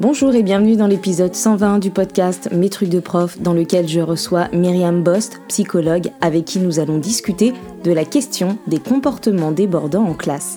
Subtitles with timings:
[0.00, 4.00] Bonjour et bienvenue dans l'épisode 120 du podcast Mes trucs de prof dans lequel je
[4.00, 7.52] reçois Myriam Bost, psychologue, avec qui nous allons discuter
[7.84, 10.56] de la question des comportements débordants en classe.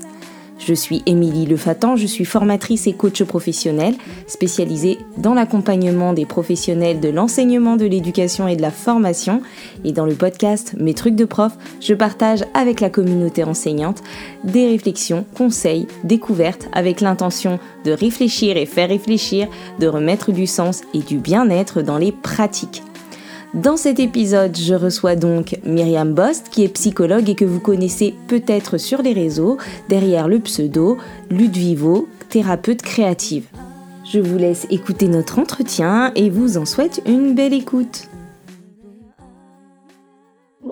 [0.60, 3.96] Je suis Émilie Lefatan, je suis formatrice et coach professionnelle
[4.28, 9.42] spécialisée dans l'accompagnement des professionnels de l'enseignement, de l'éducation et de la formation.
[9.84, 14.04] Et dans le podcast Mes trucs de prof, je partage avec la communauté enseignante
[14.44, 19.48] des réflexions, conseils, découvertes avec l'intention de réfléchir et faire réfléchir,
[19.80, 22.84] de remettre du sens et du bien-être dans les pratiques.
[23.54, 28.16] Dans cet épisode, je reçois donc Myriam Bost, qui est psychologue et que vous connaissez
[28.28, 30.98] peut-être sur les réseaux, derrière le pseudo
[31.30, 33.46] Ludvivo, thérapeute créative.
[34.12, 38.08] Je vous laisse écouter notre entretien et vous en souhaite une belle écoute.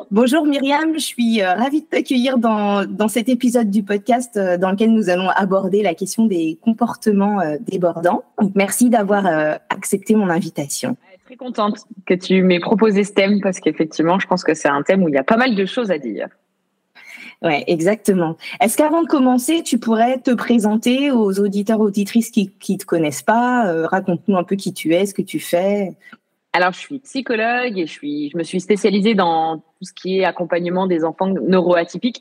[0.10, 4.58] Bonjour Myriam, je suis euh, ravie de t'accueillir dans, dans, cet épisode du podcast euh,
[4.58, 8.24] dans lequel nous allons aborder la question des comportements euh, débordants.
[8.56, 9.26] merci d'avoir
[9.70, 10.98] accepté mon invitation
[11.32, 14.82] très contente que tu m'aies proposé ce thème parce qu'effectivement, je pense que c'est un
[14.84, 16.28] thème où il y a pas mal de choses à dire.
[17.42, 18.36] Ouais, exactement.
[18.60, 23.24] Est-ce qu'avant de commencer, tu pourrais te présenter aux auditeurs auditrices qui ne te connaissent
[23.24, 25.96] pas euh, Raconte-nous un peu qui tu es, ce que tu fais?
[26.52, 30.20] Alors, je suis psychologue et je suis, je me suis spécialisée dans tout ce qui
[30.20, 32.20] est accompagnement des enfants neuroatypiques.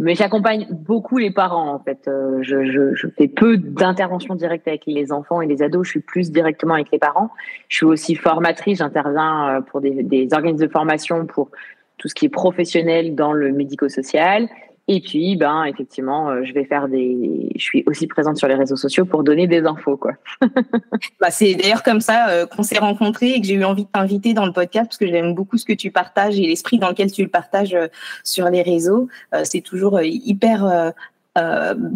[0.00, 2.06] Mais j'accompagne beaucoup les parents en fait.
[2.06, 5.86] Euh, je, je, je, fais peu d'interventions directes avec les enfants et les ados.
[5.86, 7.30] Je suis plus directement avec les parents.
[7.68, 8.78] Je suis aussi formatrice.
[8.78, 11.50] J'interviens euh, pour des, des organismes de formation pour
[11.96, 14.48] tout ce qui est professionnel dans le médico-social.
[14.90, 17.50] Et puis, ben, effectivement, euh, je vais faire des.
[17.54, 20.12] Je suis aussi présente sur les réseaux sociaux pour donner des infos, quoi.
[21.20, 23.90] bah, c'est d'ailleurs comme ça euh, qu'on s'est rencontrés et que j'ai eu envie de
[23.90, 26.88] t'inviter dans le podcast parce que j'aime beaucoup ce que tu partages et l'esprit dans
[26.88, 27.88] lequel tu le partages euh,
[28.24, 29.08] sur les réseaux.
[29.44, 30.92] c'est toujours hyper.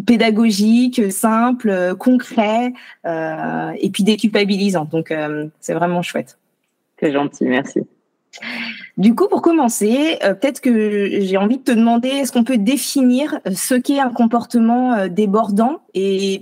[0.05, 2.73] pédagogique, simple, concret
[3.05, 4.85] et puis déculpabilisant.
[4.85, 5.13] Donc
[5.59, 6.37] c'est vraiment chouette.
[6.99, 7.81] C'est gentil, merci.
[8.97, 12.57] Du coup, pour commencer, euh, peut-être que j'ai envie de te demander, est-ce qu'on peut
[12.57, 16.41] définir euh, ce qu'est un comportement euh, débordant et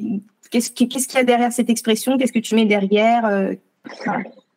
[0.52, 2.18] qu'est-ce qu'il y a derrière cette expression?
[2.18, 3.56] Qu'est-ce que tu mets derrière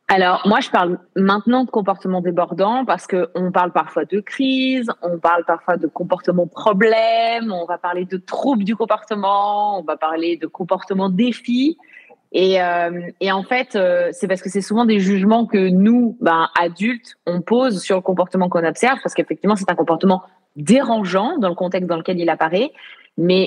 [0.09, 4.91] alors, moi, je parle maintenant de comportement débordant parce que on parle parfois de crise,
[5.01, 9.97] on parle parfois de comportement problème, on va parler de troubles du comportement, on va
[9.97, 11.79] parler de comportement défi.
[12.35, 16.19] Et, euh, et en fait, euh, c'est parce que c'est souvent des jugements que nous,
[16.21, 20.25] ben, adultes, on pose sur le comportement qu'on observe, parce qu'effectivement, c'est un comportement
[20.57, 22.73] dérangeant dans le contexte dans lequel il apparaît.
[23.17, 23.47] Mais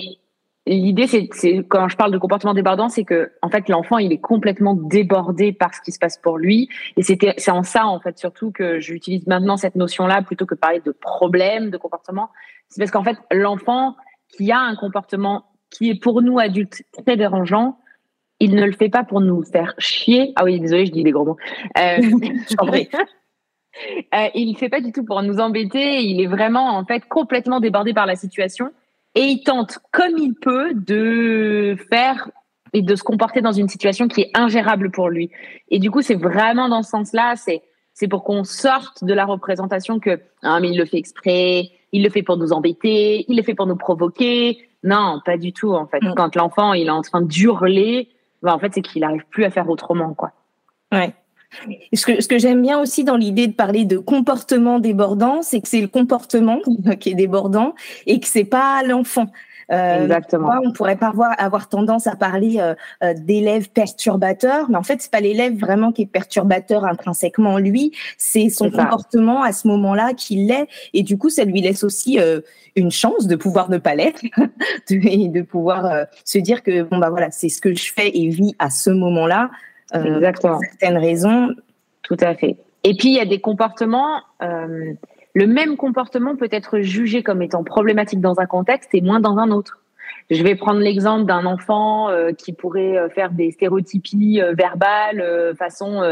[0.65, 1.27] l'idée, c'est,
[1.67, 5.51] quand je parle de comportement débordant, c'est que en fait, l'enfant, il est complètement débordé
[5.51, 6.69] par ce qui se passe pour lui.
[6.95, 10.79] Et c'est en ça, en fait, surtout que j'utilise maintenant cette notion-là plutôt que parler
[10.79, 12.29] de problème de comportement.
[12.69, 13.97] C'est parce qu'en fait, l'enfant
[14.29, 17.77] qui a un comportement qui est pour nous adultes très dérangeant,
[18.39, 20.33] il ne le fait pas pour nous faire chier.
[20.35, 21.37] Ah oui, désolé, je dis des gros mots.
[21.77, 21.97] Euh,
[24.13, 26.01] euh, il ne fait pas du tout pour nous embêter.
[26.01, 28.71] Il est vraiment en fait complètement débordé par la situation
[29.15, 32.29] et il tente comme il peut de faire
[32.73, 35.31] et de se comporter dans une situation qui est ingérable pour lui.
[35.69, 39.25] Et du coup, c'est vraiment dans ce sens-là, c'est c'est pour qu'on sorte de la
[39.25, 43.35] représentation que ah mais il le fait exprès, il le fait pour nous embêter, il
[43.35, 44.59] le fait pour nous provoquer.
[44.83, 45.99] Non, pas du tout en fait.
[46.15, 48.09] Quand l'enfant il est en train d'hurler,
[48.41, 50.31] bah, en fait, c'est qu'il n'arrive plus à faire autrement, quoi.
[50.91, 51.13] Ouais.
[51.93, 55.61] Ce que, ce que j'aime bien aussi dans l'idée de parler de comportement débordant, c'est
[55.61, 56.59] que c'est le comportement
[56.99, 57.73] qui est débordant
[58.05, 59.27] et que c'est pas l'enfant.
[59.71, 60.61] Euh, Exactement.
[60.63, 62.73] on pourrait pas avoir, avoir tendance à parler euh,
[63.03, 67.57] euh, d'élèves perturbateurs, mais en fait, c'est pas l'élève vraiment qui est perturbateur intrinsèquement en
[67.57, 71.83] lui, c'est son comportement à ce moment-là qui l'est, et du coup, ça lui laisse
[71.83, 72.17] aussi
[72.75, 74.21] une chance de pouvoir ne pas l'être,
[74.89, 78.29] et de pouvoir se dire que bon bah voilà, c'est ce que je fais et
[78.29, 79.49] vis à ce moment-là,
[79.93, 80.53] Exactement.
[80.53, 81.49] pour certaines raisons.
[82.03, 82.57] Tout à fait.
[82.83, 84.21] Et puis il y a des comportements.
[85.37, 89.19] Euh, le même comportement peut être jugé comme étant problématique dans un contexte et moins
[89.19, 89.79] dans un autre.
[90.29, 95.55] Je vais prendre l'exemple d'un enfant euh, qui pourrait euh, faire des stéréotypies euh, verbales
[95.57, 96.03] façon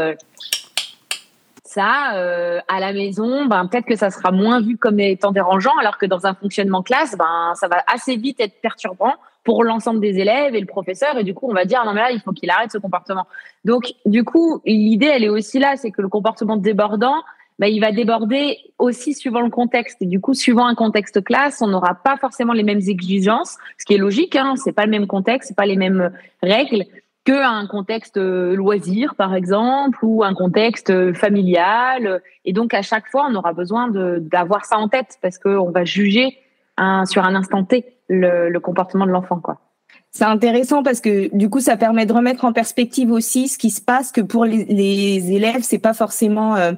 [1.64, 5.98] ça à la maison, ben peut-être que ça sera moins vu comme étant dérangeant, alors
[5.98, 9.12] que dans un fonctionnement classe, ben ça va assez vite être perturbant
[9.44, 12.00] pour l'ensemble des élèves et le professeur, et du coup on va dire non mais
[12.00, 13.26] là il faut qu'il arrête ce comportement.
[13.66, 17.22] Donc du coup l'idée elle est aussi là, c'est que le comportement débordant
[17.58, 20.02] bah, il va déborder aussi suivant le contexte.
[20.02, 23.86] Et du coup, suivant un contexte classe, on n'aura pas forcément les mêmes exigences, ce
[23.86, 24.36] qui est logique.
[24.36, 26.12] Hein, c'est pas le même contexte, c'est pas les mêmes
[26.42, 26.84] règles
[27.26, 32.22] qu'un contexte euh, loisir, par exemple, ou un contexte euh, familial.
[32.44, 33.88] Et donc, à chaque fois, on aura besoin
[34.20, 36.38] d'avoir ça en tête parce qu'on va juger
[36.76, 39.58] un, sur un instant T le, le comportement de l'enfant, quoi
[40.12, 43.70] C'est intéressant parce que du coup, ça permet de remettre en perspective aussi ce qui
[43.70, 46.72] se passe, que pour les, les élèves, c'est pas forcément euh,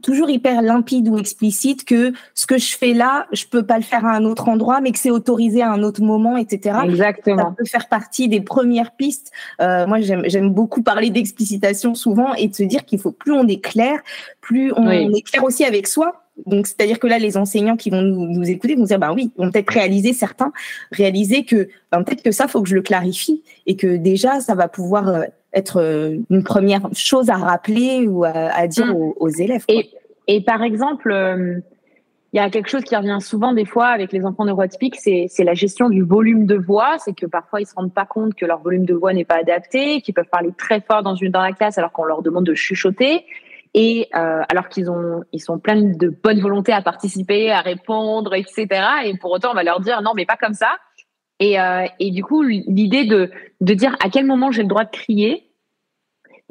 [0.00, 3.82] toujours hyper limpide ou explicite que ce que je fais là, je peux pas le
[3.82, 6.78] faire à un autre endroit, mais que c'est autorisé à un autre moment, etc.
[6.84, 7.42] Exactement.
[7.42, 9.30] Ça peut faire partie des premières pistes.
[9.60, 13.46] Euh, moi, j'aime beaucoup parler d'explicitation souvent et de se dire qu'il faut plus on
[13.46, 14.00] est clair,
[14.40, 16.24] plus on, est clair aussi avec soi.
[16.46, 19.30] Donc, c'est-à-dire que là, les enseignants qui vont nous, nous écouter vont dire, bah oui,
[19.36, 20.52] vont peut-être réaliser certains,
[20.90, 24.54] réaliser que ben, peut-être que ça, faut que je le clarifie et que déjà, ça
[24.54, 29.12] va pouvoir euh, être euh, une première chose à rappeler ou à, dire mm.
[29.18, 29.64] aux, élèves.
[29.68, 29.90] Et,
[30.26, 31.60] et, par exemple, euh,
[32.32, 35.28] il y a quelque chose qui revient souvent des fois avec les enfants neuroatypiques, c'est
[35.44, 36.96] la gestion du volume de voix.
[36.98, 39.38] C'est que parfois ils se rendent pas compte que leur volume de voix n'est pas
[39.38, 42.46] adapté, qu'ils peuvent parler très fort dans une dans la classe alors qu'on leur demande
[42.46, 43.24] de chuchoter.
[43.74, 48.34] Et euh, alors qu'ils ont, ils sont pleins de bonne volonté à participer, à répondre,
[48.34, 48.66] etc.
[49.04, 50.76] Et pour autant, on va leur dire non, mais pas comme ça.
[51.40, 54.84] Et, euh, et du coup, l'idée de, de dire à quel moment j'ai le droit
[54.84, 55.46] de crier,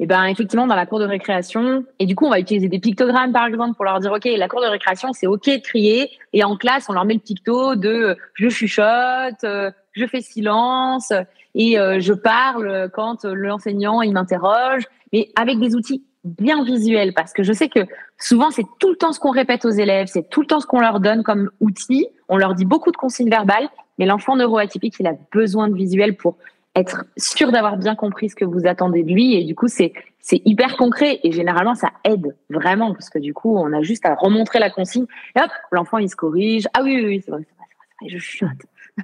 [0.00, 1.84] et eh ben effectivement dans la cour de récréation.
[1.98, 4.48] Et du coup, on va utiliser des pictogrammes par exemple pour leur dire ok, la
[4.48, 6.10] cour de récréation c'est ok de crier.
[6.32, 11.12] Et en classe, on leur met le picto de je chuchote, euh, je fais silence
[11.54, 17.34] et euh, je parle quand l'enseignant il m'interroge, mais avec des outils bien visuels parce
[17.34, 17.80] que je sais que
[18.18, 20.66] souvent c'est tout le temps ce qu'on répète aux élèves, c'est tout le temps ce
[20.66, 22.06] qu'on leur donne comme outil.
[22.30, 23.68] On leur dit beaucoup de consignes verbales,
[24.00, 26.38] mais l'enfant neuroatypique, il a besoin de visuels pour
[26.74, 29.34] être sûr d'avoir bien compris ce que vous attendez de lui.
[29.34, 33.34] Et du coup, c'est c'est hyper concret et généralement ça aide vraiment parce que du
[33.34, 35.04] coup, on a juste à remontrer la consigne
[35.36, 36.66] et hop, l'enfant il se corrige.
[36.74, 38.48] Ah oui, oui, oui c'est vrai, c'est vrai, je chuchote.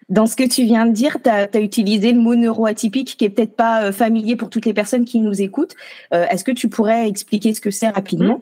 [0.09, 3.31] Dans ce que tu viens de dire, tu as, utilisé le mot neuroatypique qui est
[3.31, 5.75] peut-être pas euh, familier pour toutes les personnes qui nous écoutent.
[6.15, 8.41] Euh, est-ce que tu pourrais expliquer ce que c'est rapidement?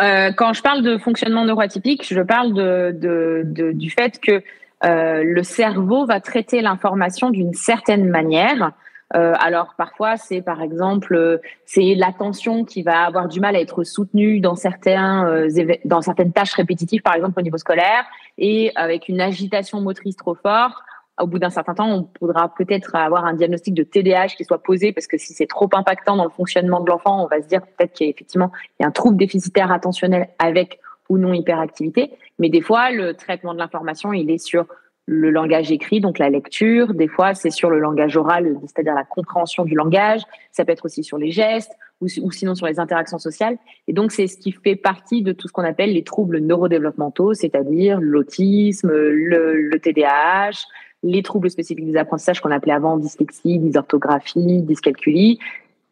[0.00, 4.42] Euh, quand je parle de fonctionnement neuroatypique, je parle de, de, de du fait que
[4.84, 8.72] euh, le cerveau va traiter l'information d'une certaine manière.
[9.14, 13.84] Euh, alors parfois c'est par exemple c'est l'attention qui va avoir du mal à être
[13.84, 15.48] soutenue dans certains euh,
[15.84, 18.04] dans certaines tâches répétitives par exemple au niveau scolaire
[18.36, 20.74] et avec une agitation motrice trop forte
[21.20, 24.62] au bout d'un certain temps, on pourra peut-être avoir un diagnostic de TDAH qui soit
[24.62, 27.48] posé parce que si c'est trop impactant dans le fonctionnement de l'enfant, on va se
[27.48, 30.78] dire peut-être qu'il y a effectivement il y a un trouble déficitaire attentionnel avec
[31.08, 32.10] ou non hyperactivité.
[32.38, 34.66] Mais des fois, le traitement de l'information, il est sur
[35.06, 36.92] le langage écrit, donc la lecture.
[36.92, 40.22] Des fois, c'est sur le langage oral, c'est-à-dire la compréhension du langage.
[40.50, 43.56] Ça peut être aussi sur les gestes ou, sinon sur les interactions sociales.
[43.86, 47.34] Et donc, c'est ce qui fait partie de tout ce qu'on appelle les troubles neurodéveloppementaux,
[47.34, 50.66] c'est-à-dire l'autisme, le TDAH,
[51.06, 55.38] les troubles spécifiques des apprentissages qu'on appelait avant dyslexie, dysorthographie, dyscalculie,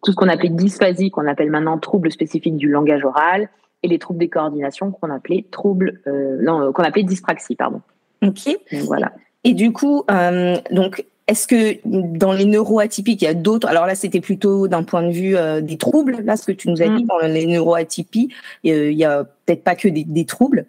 [0.04, 3.48] tout ce qu'on appelait dysphasie, qu'on appelle maintenant troubles spécifiques du langage oral,
[3.82, 7.80] et les troubles des coordinations qu'on appelait troubles, euh, non, qu'on appelait dyspraxie, pardon.
[8.22, 8.56] Ok.
[8.84, 9.12] voilà.
[9.44, 13.86] Et du coup, euh, donc, est-ce que dans les neuroatypiques, il y a d'autres Alors
[13.86, 16.22] là, c'était plutôt d'un point de vue euh, des troubles.
[16.24, 17.06] Là, ce que tu nous as dit mm.
[17.06, 18.30] dans les neuroatypies,
[18.62, 20.66] il y a peut-être pas que des troubles.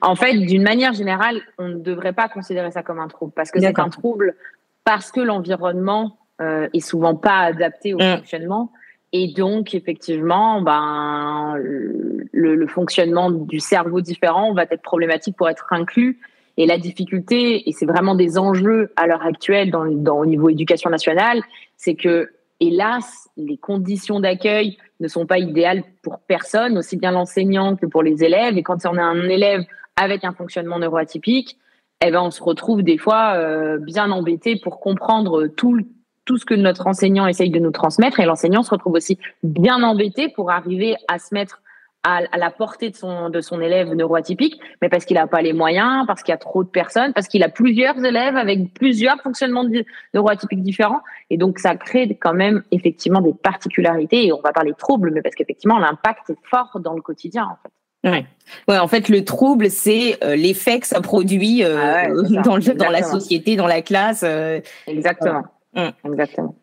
[0.00, 3.50] En fait, d'une manière générale, on ne devrait pas considérer ça comme un trouble parce
[3.50, 4.34] que c'est un trouble
[4.84, 8.18] parce que l'environnement euh, est souvent pas adapté au mm.
[8.18, 8.70] fonctionnement
[9.16, 16.18] et donc effectivement, ben le, fonctionnement du cerveau différent va être problématique pour être inclus.
[16.56, 20.48] Et la difficulté, et c'est vraiment des enjeux à l'heure actuelle dans, dans, au niveau
[20.48, 21.42] éducation nationale,
[21.76, 22.28] c'est que
[22.60, 28.02] hélas, les conditions d'accueil ne sont pas idéales pour personne, aussi bien l'enseignant que pour
[28.02, 28.56] les élèves.
[28.56, 29.64] Et quand on a un élève
[29.96, 31.58] avec un fonctionnement neuroatypique,
[32.04, 35.80] eh ben, on se retrouve des fois euh, bien embêté pour comprendre tout,
[36.24, 38.20] tout ce que notre enseignant essaye de nous transmettre.
[38.20, 41.62] Et l'enseignant se retrouve aussi bien embêté pour arriver à se mettre
[42.04, 45.52] à, la portée de son, de son élève neuroatypique, mais parce qu'il n'a pas les
[45.52, 49.20] moyens, parce qu'il y a trop de personnes, parce qu'il a plusieurs élèves avec plusieurs
[49.22, 49.64] fonctionnements
[50.12, 51.00] neuroatypiques différents.
[51.30, 54.26] Et donc, ça crée quand même effectivement des particularités.
[54.26, 57.44] Et on va parler de troubles, mais parce qu'effectivement, l'impact est fort dans le quotidien,
[57.44, 57.72] en fait.
[58.04, 58.26] Ouais.
[58.68, 62.08] ouais, en fait, le trouble, c'est euh, l'effet que ça produit euh, ah
[62.44, 64.22] dans, le, dans la société, dans la classe.
[64.22, 65.44] Euh, Exactement.
[66.04, 66.54] Exactement.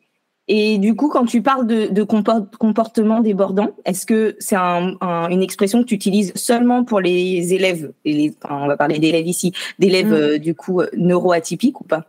[0.53, 5.87] Et du coup, quand tu parles de, comportement débordant, est-ce que c'est une expression que
[5.87, 10.13] tu utilises seulement pour les élèves, et on va parler d'élèves ici, d'élèves mm.
[10.13, 12.03] euh, du coup neuroatypiques ou pas?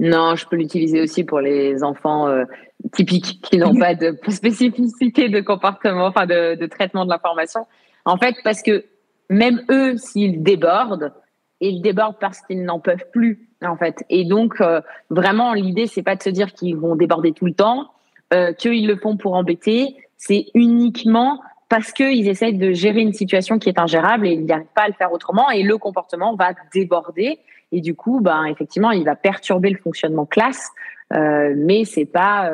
[0.00, 2.46] Non, je peux l'utiliser aussi pour les enfants euh,
[2.92, 7.64] typiques qui n'ont pas de spécificité de comportement, enfin de, de traitement de l'information.
[8.04, 8.86] En fait, parce que
[9.30, 11.12] même eux, s'ils débordent,
[11.60, 14.04] ils débordent parce qu'ils n'en peuvent plus en fait.
[14.08, 17.54] Et donc, euh, vraiment, l'idée, c'est pas de se dire qu'ils vont déborder tout le
[17.54, 17.90] temps,
[18.32, 19.96] euh, qu'ils le font pour embêter.
[20.16, 24.66] C'est uniquement parce qu'ils essayent de gérer une situation qui est ingérable et ils n'arrivent
[24.74, 25.50] pas à le faire autrement.
[25.50, 27.38] Et le comportement va déborder.
[27.72, 30.70] et du coup, ben effectivement, il va perturber le fonctionnement classe,
[31.12, 32.50] euh, mais c'est pas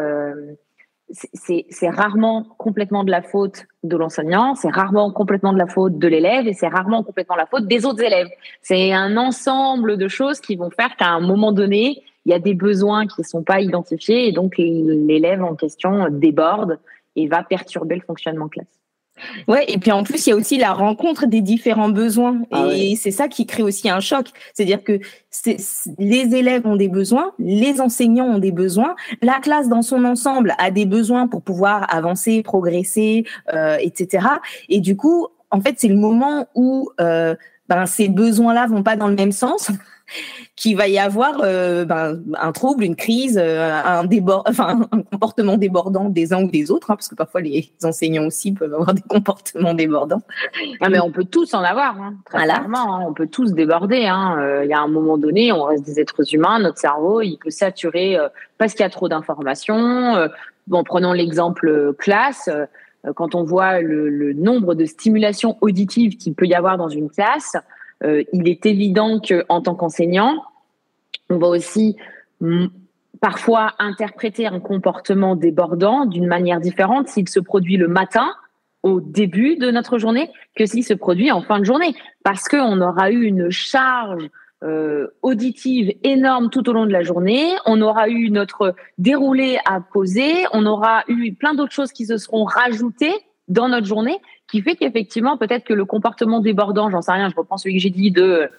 [1.11, 6.09] c'est rarement complètement de la faute de l'enseignant, c'est rarement complètement de la faute de
[6.09, 8.29] l'élève et c'est rarement complètement la faute des autres élèves.
[8.63, 12.39] C'est un ensemble de choses qui vont faire qu'à un moment donné, il y a
[12.39, 16.79] des besoins qui ne sont pas identifiés et donc l'élève en question déborde
[17.17, 18.67] et va perturber le fonctionnement classe.
[19.47, 22.43] Ouais, et puis en plus, il y a aussi la rencontre des différents besoins.
[22.51, 24.27] Ah et c'est ça qui crée aussi un choc.
[24.53, 24.99] C'est-à-dire que
[25.99, 30.55] les élèves ont des besoins, les enseignants ont des besoins, la classe dans son ensemble
[30.59, 34.27] a des besoins pour pouvoir avancer, progresser, euh, etc.
[34.69, 37.35] Et du coup, en fait, c'est le moment où euh,
[37.69, 39.71] ben, ces besoins-là vont pas dans le même sens
[40.57, 45.03] qu'il va y avoir euh, ben, un trouble, une crise, euh, un, débord, enfin, un
[45.03, 48.73] comportement débordant des uns ou des autres, hein, parce que parfois les enseignants aussi peuvent
[48.73, 50.23] avoir des comportements débordants.
[50.81, 52.97] Ah, mais on peut tous en avoir, hein, très clairement.
[52.97, 54.07] Hein, on peut tous déborder.
[54.07, 54.37] Hein.
[54.39, 57.37] Euh, il y a un moment donné, on reste des êtres humains, notre cerveau, il
[57.39, 58.17] peut saturer
[58.59, 60.29] parce qu'il y a trop d'informations.
[60.67, 62.49] bon, prenons l'exemple classe
[63.17, 67.11] quand on voit le, le, nombre de stimulations auditives qu'il peut y avoir dans une
[67.11, 67.61] classe, euh,
[68.03, 70.43] il est évident qu'en tant qu'enseignant,
[71.31, 71.97] on va aussi
[73.21, 78.29] parfois interpréter un comportement débordant d'une manière différente s'il se produit le matin
[78.83, 81.95] au début de notre journée que s'il se produit en fin de journée.
[82.23, 84.29] Parce qu'on aura eu une charge
[84.63, 89.81] euh, auditive énorme tout au long de la journée, on aura eu notre déroulé à
[89.81, 93.15] poser, on aura eu plein d'autres choses qui se seront rajoutées
[93.49, 94.19] dans notre journée
[94.51, 97.81] qui fait qu'effectivement, peut-être que le comportement débordant, j'en sais rien, je reprends celui que
[97.81, 98.51] j'ai dit de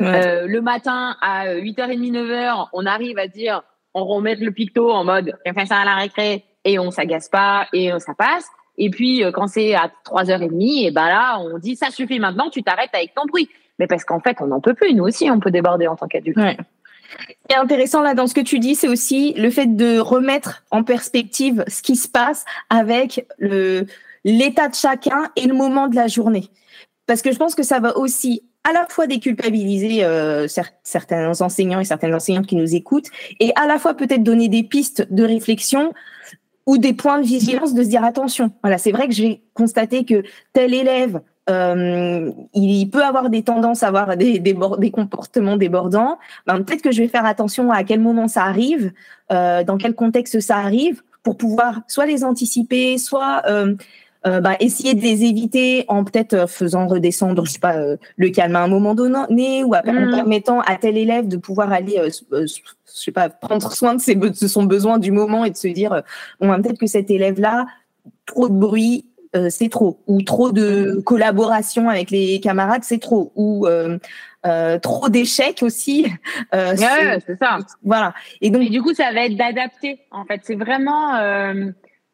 [0.00, 3.62] euh, le matin à 8h30, 9h, on arrive à dire,
[3.94, 7.28] on remet le picto en mode, on fait ça à la récré et on s'agace
[7.28, 8.46] pas et ça passe.
[8.76, 12.50] Et puis, euh, quand c'est à 3h30, et ben là, on dit, ça suffit maintenant,
[12.50, 13.48] tu t'arrêtes avec ton bruit.
[13.78, 14.94] Mais parce qu'en fait, on n'en peut plus.
[14.94, 16.36] Nous aussi, on peut déborder en tant qu'adulte.
[16.36, 16.56] Ouais.
[17.18, 19.98] Ce qui est intéressant là dans ce que tu dis, c'est aussi le fait de
[19.98, 23.86] remettre en perspective ce qui se passe avec le,
[24.24, 26.48] l'état de chacun et le moment de la journée.
[27.06, 30.48] Parce que je pense que ça va aussi à la fois déculpabiliser euh,
[30.82, 34.62] certains enseignants et certaines enseignantes qui nous écoutent, et à la fois peut-être donner des
[34.62, 35.92] pistes de réflexion
[36.66, 38.52] ou des points de vigilance de se dire attention.
[38.62, 40.22] Voilà, c'est vrai que j'ai constaté que
[40.54, 46.18] tel élève euh, il peut avoir des tendances à avoir des, des, des comportements débordants.
[46.46, 48.92] Ben, peut-être que je vais faire attention à quel moment ça arrive,
[49.30, 53.74] euh, dans quel contexte ça arrive, pour pouvoir soit les anticiper, soit euh,
[54.26, 57.98] euh, bah, essayer de les éviter en peut-être euh, faisant redescendre, je sais pas, euh,
[58.16, 60.12] le calme à un moment donné ou en mm.
[60.12, 62.00] permettant à tel élève de pouvoir aller,
[62.32, 62.46] je
[62.86, 66.02] sais pas, prendre soin de, ses, de son besoin du moment et de se dire,
[66.40, 67.66] bon, bah, peut-être que cet élève-là,
[68.24, 69.04] trop de bruit,
[69.50, 73.66] c'est trop, ou trop de collaboration avec les camarades, c'est trop, ou
[74.80, 76.06] trop d'échecs aussi.
[76.54, 77.58] Euh, c'est ça.
[77.82, 78.14] Voilà.
[78.40, 79.98] Et donc, du coup, ça va être d'adapter.
[80.12, 81.14] En fait, c'est vraiment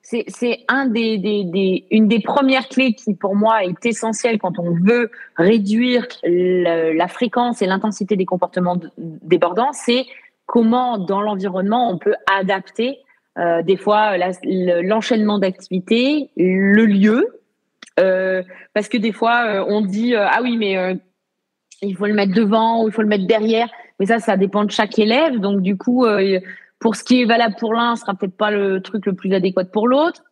[0.03, 7.09] c'est une des premières clés qui, pour moi, est essentielle quand on veut réduire la
[7.09, 9.73] fréquence et l'intensité des comportements débordants.
[9.73, 10.07] C'est
[10.47, 12.99] comment, dans l'environnement, on peut adapter
[13.39, 14.17] euh, des fois
[14.83, 17.41] l'enchaînement d'activités, le lieu,
[18.01, 18.43] euh,
[18.75, 20.99] parce que des fois, euh, on dit ah oui, mais
[21.83, 23.69] il faut le mettre devant ou il faut le mettre derrière.
[23.99, 25.39] Mais ça, ça dépend de chaque élève.
[25.39, 26.07] Donc, du coup,
[26.81, 29.33] pour ce qui est valable pour l'un, ce sera peut-être pas le truc le plus
[29.33, 30.23] adéquat pour l'autre.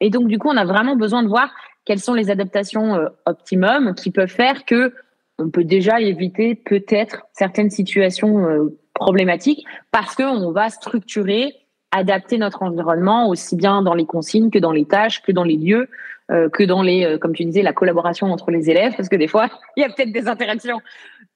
[0.00, 1.50] Et donc, du coup, on a vraiment besoin de voir
[1.84, 4.94] quelles sont les adaptations euh, optimum qui peuvent faire que
[5.38, 11.52] on peut déjà éviter peut-être certaines situations euh, problématiques parce qu'on va structurer,
[11.92, 15.56] adapter notre environnement aussi bien dans les consignes que dans les tâches, que dans les
[15.56, 15.88] lieux,
[16.30, 19.28] euh, que dans les, comme tu disais, la collaboration entre les élèves, parce que des
[19.28, 20.80] fois, il y a peut-être des interactions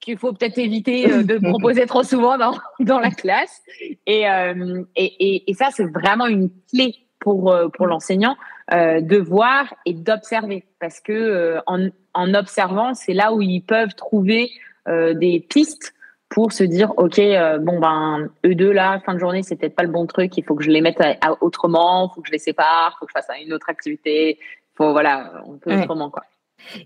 [0.02, 3.62] qu'il faut peut-être éviter euh, de proposer trop souvent dans, dans la classe.
[4.06, 8.37] Et, euh, et, et, ça, c'est vraiment une clé pour, euh, pour l'enseignant
[8.71, 10.64] de voir et d'observer.
[10.80, 14.50] Parce que en, en observant, c'est là où ils peuvent trouver
[14.87, 15.92] des pistes
[16.30, 17.21] pour se dire, OK,
[17.61, 20.44] bon, ben, eux deux, là, fin de journée, c'est peut-être pas le bon truc, il
[20.44, 21.02] faut que je les mette
[21.42, 24.38] autrement, il faut que je les sépare, il faut que je fasse une autre activité.
[24.75, 26.23] Faut, voilà, on peut autrement, quoi.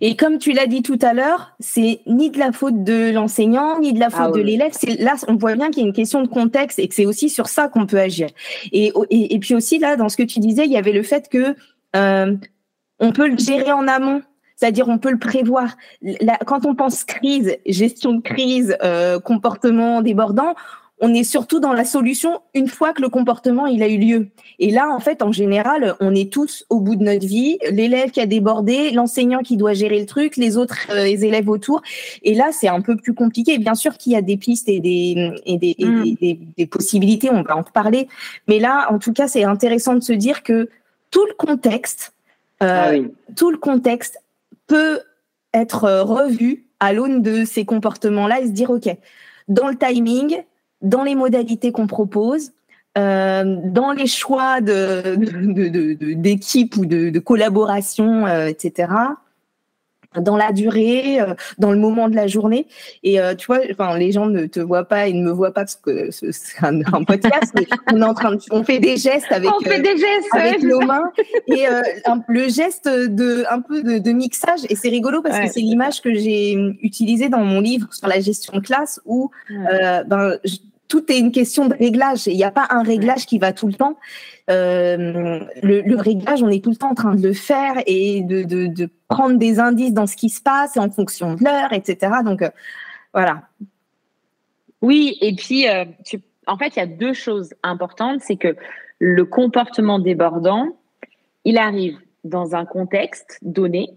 [0.01, 3.79] Et comme tu l'as dit tout à l'heure, c'est ni de la faute de l'enseignant,
[3.81, 4.73] ni de la faute ah de l'élève.
[4.73, 7.07] C'est là, on voit bien qu'il y a une question de contexte et que c'est
[7.07, 8.29] aussi sur ça qu'on peut agir.
[8.73, 11.03] Et, et, et, puis aussi là, dans ce que tu disais, il y avait le
[11.03, 11.55] fait que
[11.95, 12.37] euh,
[12.99, 14.23] on peut le gérer en amont.
[14.57, 15.77] C'est-à-dire, on peut le prévoir.
[16.47, 20.55] quand on pense crise, gestion de crise, euh, comportement débordant,
[21.01, 24.29] on est surtout dans la solution une fois que le comportement il a eu lieu.
[24.59, 28.11] Et là, en fait, en général, on est tous au bout de notre vie, l'élève
[28.11, 31.83] qui a débordé, l'enseignant qui doit gérer le truc, les autres euh, les élèves autour.
[32.23, 33.59] Et là, c'est un peu plus compliqué.
[33.59, 36.15] Bien sûr qu'il y a des pistes et des et des, mm.
[36.57, 38.09] des, possibilités, on va en parler.
[38.49, 40.71] Mais là, en tout cas, c'est intéressant de se dire que
[41.11, 42.15] tout le contexte,
[42.63, 44.19] euh, ah tout le contexte
[44.67, 45.01] peut
[45.53, 48.89] être revu à l'aune de ces comportements-là et se dire, OK,
[49.49, 50.43] dans le timing,
[50.83, 52.53] dans les modalités qu'on propose,
[52.99, 55.17] euh, dans les choix d'équipe
[56.75, 58.89] de, ou de, collaboration, euh, etc
[60.15, 62.67] dans la durée, euh, dans le moment de la journée.
[63.03, 65.53] Et euh, tu vois, enfin, les gens ne te voient pas et ne me voient
[65.53, 68.97] pas parce que c'est un, podcast, mais on est en train de, on fait des
[68.97, 71.11] gestes avec, on fait des gestes, avec nos mains
[71.49, 71.65] et
[72.29, 74.61] le geste de un peu de, mixage.
[74.69, 78.21] Et c'est rigolo parce que c'est l'image que j'ai utilisée dans mon livre sur la
[78.21, 80.39] gestion de classe où ben,
[80.97, 82.27] tout est une question de réglage.
[82.27, 83.99] Il n'y a pas un réglage qui va tout le temps.
[84.49, 88.89] Euh, le, réglage, on est tout le temps en train de le faire et de,
[89.09, 92.13] prendre des indices dans ce qui se passe en fonction de l'heure, etc.
[92.25, 92.49] Donc, euh,
[93.13, 93.43] voilà.
[94.81, 95.85] Oui, et puis, euh,
[96.47, 98.21] en fait, il y a deux choses importantes.
[98.23, 98.57] C'est que
[98.99, 100.79] le comportement débordant,
[101.45, 103.91] il arrive dans un contexte donné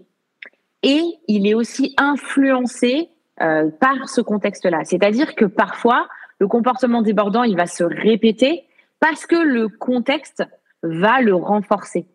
[0.83, 4.83] et il est aussi influencé par ce contexte-là.
[4.83, 8.63] C'est-à-dire que parfois, le comportement débordant, il va se répéter
[8.99, 10.43] parce que le contexte
[10.83, 12.05] va le renforcer.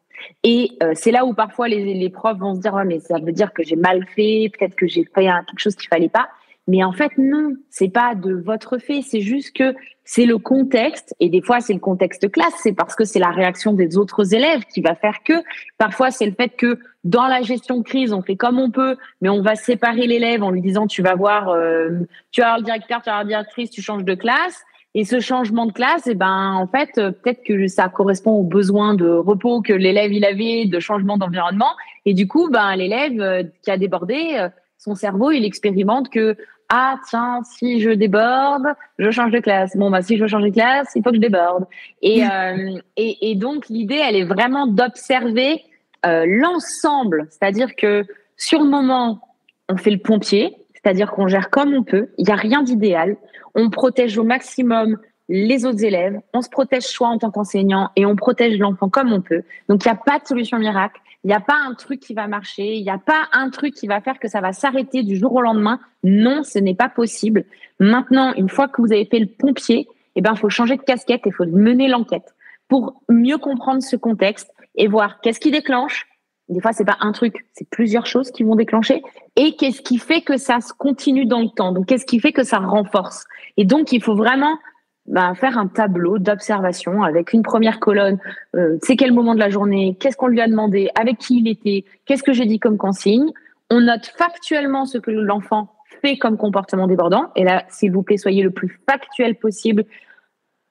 [0.43, 3.33] Et euh, c'est là où parfois les, les, profs vont se dire mais ça veut
[3.33, 6.29] dire que j'ai mal fait, peut-être que j'ai fait quelque chose qu'il fallait pas.
[6.67, 9.75] Mais en fait, non, c'est pas de votre fait, c'est juste que
[10.05, 13.31] c'est le contexte, et des fois c'est le contexte classe, c'est parce que c'est la
[13.31, 15.35] réaction des autres élèves qui va faire que,
[15.79, 18.97] parfois c'est le fait que dans la gestion de crise, on fait comme on peut,
[19.21, 21.91] mais on va séparer l'élève en lui disant tu vas voir, euh,
[22.31, 24.63] tu vas voir le directeur, tu vas voir la directrice, tu changes de classe.
[24.97, 28.95] Et ce changement de classe, eh ben, en fait, peut-être que ça correspond aux besoins
[28.95, 31.73] de repos que l'élève il avait, de changement d'environnement.
[32.07, 36.37] Et du coup, ben, l'élève euh, qui a débordé, euh, son cerveau, il expérimente que
[36.77, 38.67] ah tiens, si je déborde,
[38.99, 39.77] je change de classe.
[39.77, 41.67] Bon bah si je change de classe, il faut que je déborde.
[42.03, 45.63] Et euh, et, et, donc l'idée, elle est vraiment d'observer
[46.05, 48.05] euh, l'ensemble, c'est-à-dire que
[48.37, 49.21] sur le moment,
[49.69, 52.09] on fait le pompier, c'est-à-dire qu'on gère comme on peut.
[52.19, 53.17] Il n'y a rien d'idéal.
[53.55, 58.05] On protège au maximum les autres élèves, on se protège soi en tant qu'enseignant et
[58.05, 59.43] on protège l'enfant comme on peut.
[59.69, 61.01] Donc il n'y a pas de solution miracle.
[61.25, 63.75] Il n'y a pas un truc qui va marcher, il n'y a pas un truc
[63.75, 65.81] qui va faire que ça va s'arrêter du jour au lendemain.
[66.03, 67.45] Non, ce n'est pas possible.
[67.81, 70.83] Maintenant, une fois que vous avez fait le pompier, eh ben, il faut changer de
[70.83, 72.35] casquette et il faut mener l'enquête
[72.69, 76.07] pour mieux comprendre ce contexte et voir qu'est-ce qui déclenche.
[76.51, 79.03] Des fois, c'est pas un truc, c'est plusieurs choses qui vont déclencher.
[79.37, 81.73] Et qu'est-ce qui fait que ça se continue dans le temps?
[81.73, 83.25] Donc, qu'est-ce qui fait que ça renforce?
[83.57, 84.59] Et donc, il faut vraiment
[85.07, 88.19] bah, faire un tableau d'observation avec une première colonne.
[88.57, 91.49] Euh, c'est quel moment de la journée Qu'est-ce qu'on lui a demandé Avec qui il
[91.49, 93.31] était Qu'est-ce que j'ai dit comme consigne
[93.71, 97.31] On note factuellement ce que l'enfant fait comme comportement débordant.
[97.37, 99.85] Et là, s'il vous plaît, soyez le plus factuel possible.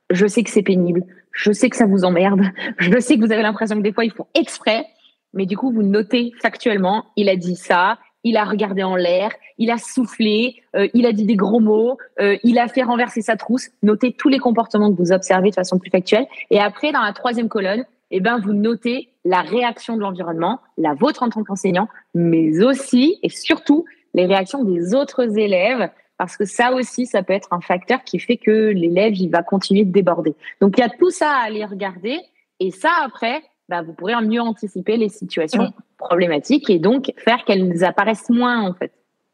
[0.10, 1.04] Je sais que c'est pénible.
[1.32, 2.42] Je sais que ça vous emmerde.
[2.78, 4.86] Je sais que vous avez l'impression que des fois, ils font exprès.
[5.34, 9.32] Mais du coup, vous notez factuellement, il a dit ça, il a regardé en l'air,
[9.58, 13.22] il a soufflé, euh, il a dit des gros mots, euh, il a fait renverser
[13.22, 13.70] sa trousse.
[13.82, 16.26] Notez tous les comportements que vous observez de façon plus factuelle.
[16.50, 20.94] Et après, dans la troisième colonne, eh ben, vous notez la réaction de l'environnement, la
[20.94, 26.46] vôtre en tant qu'enseignant, mais aussi et surtout les réactions des autres élèves, parce que
[26.46, 29.92] ça aussi, ça peut être un facteur qui fait que l'élève, il va continuer de
[29.92, 30.36] déborder.
[30.62, 32.20] Donc, il y a tout ça à aller regarder.
[32.60, 33.42] Et ça, après,
[33.74, 38.76] bah, vous pourrez mieux anticiper les situations problématiques et donc faire qu'elles apparaissent moins en
[38.76, 38.92] fait.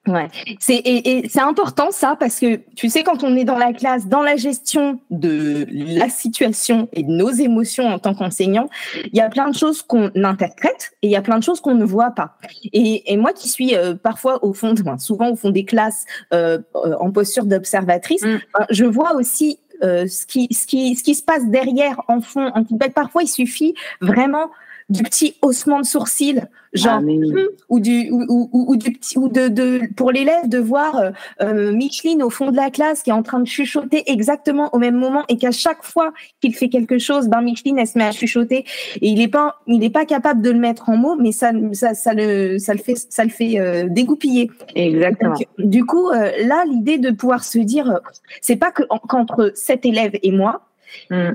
[0.08, 3.74] Ouais, c'est et, c'est important ça parce que tu sais quand on est dans la
[3.74, 8.70] classe, dans la gestion de la situation et de nos émotions en tant qu'enseignant,
[9.04, 11.60] il y a plein de choses qu'on interprète et il y a plein de choses
[11.60, 12.38] qu'on ne voit pas.
[12.72, 16.60] Et, et moi qui suis euh, parfois au fond, souvent au fond des classes euh,
[16.76, 18.40] euh, en posture d'observatrice, mm.
[18.58, 22.22] ben, je vois aussi euh, ce, qui, ce, qui, ce qui se passe derrière en
[22.22, 22.64] fond, en.
[22.94, 24.52] Parfois, il suffit vraiment
[24.90, 29.28] du petit haussement de sourcil, genre, ah, ou du ou, ou, ou, du petit ou
[29.30, 33.12] de, de pour l'élève de voir euh, euh, Micheline au fond de la classe qui
[33.12, 36.70] est en train de chuchoter exactement au même moment et qu'à chaque fois qu'il fait
[36.70, 38.66] quelque chose, ben Micheline elle se met à chuchoter
[39.02, 41.52] et il est pas il est pas capable de le mettre en mots, mais ça
[41.74, 44.50] ça ça le ça le fait ça le fait euh, dégoupiller.
[44.76, 45.36] Exactement.
[45.58, 48.00] du coup là l'idée de pouvoir se dire
[48.42, 50.69] c'est pas que qu'entre cet élève et moi
[51.10, 51.32] Mm.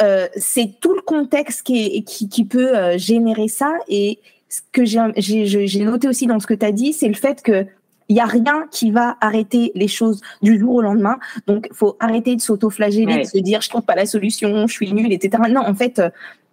[0.00, 3.74] Euh, c'est tout le contexte qui, qui, peut euh, générer ça.
[3.88, 7.42] Et ce que j'ai noté aussi dans ce que tu as dit, c'est le fait
[7.42, 7.66] que
[8.08, 11.18] il y a rien qui va arrêter les choses du jour au lendemain.
[11.46, 14.92] Donc, faut arrêter de s'auto-flageller, de se dire je trouve pas la solution, je suis
[14.92, 15.44] nulle, etc.
[15.48, 16.02] Non, en fait,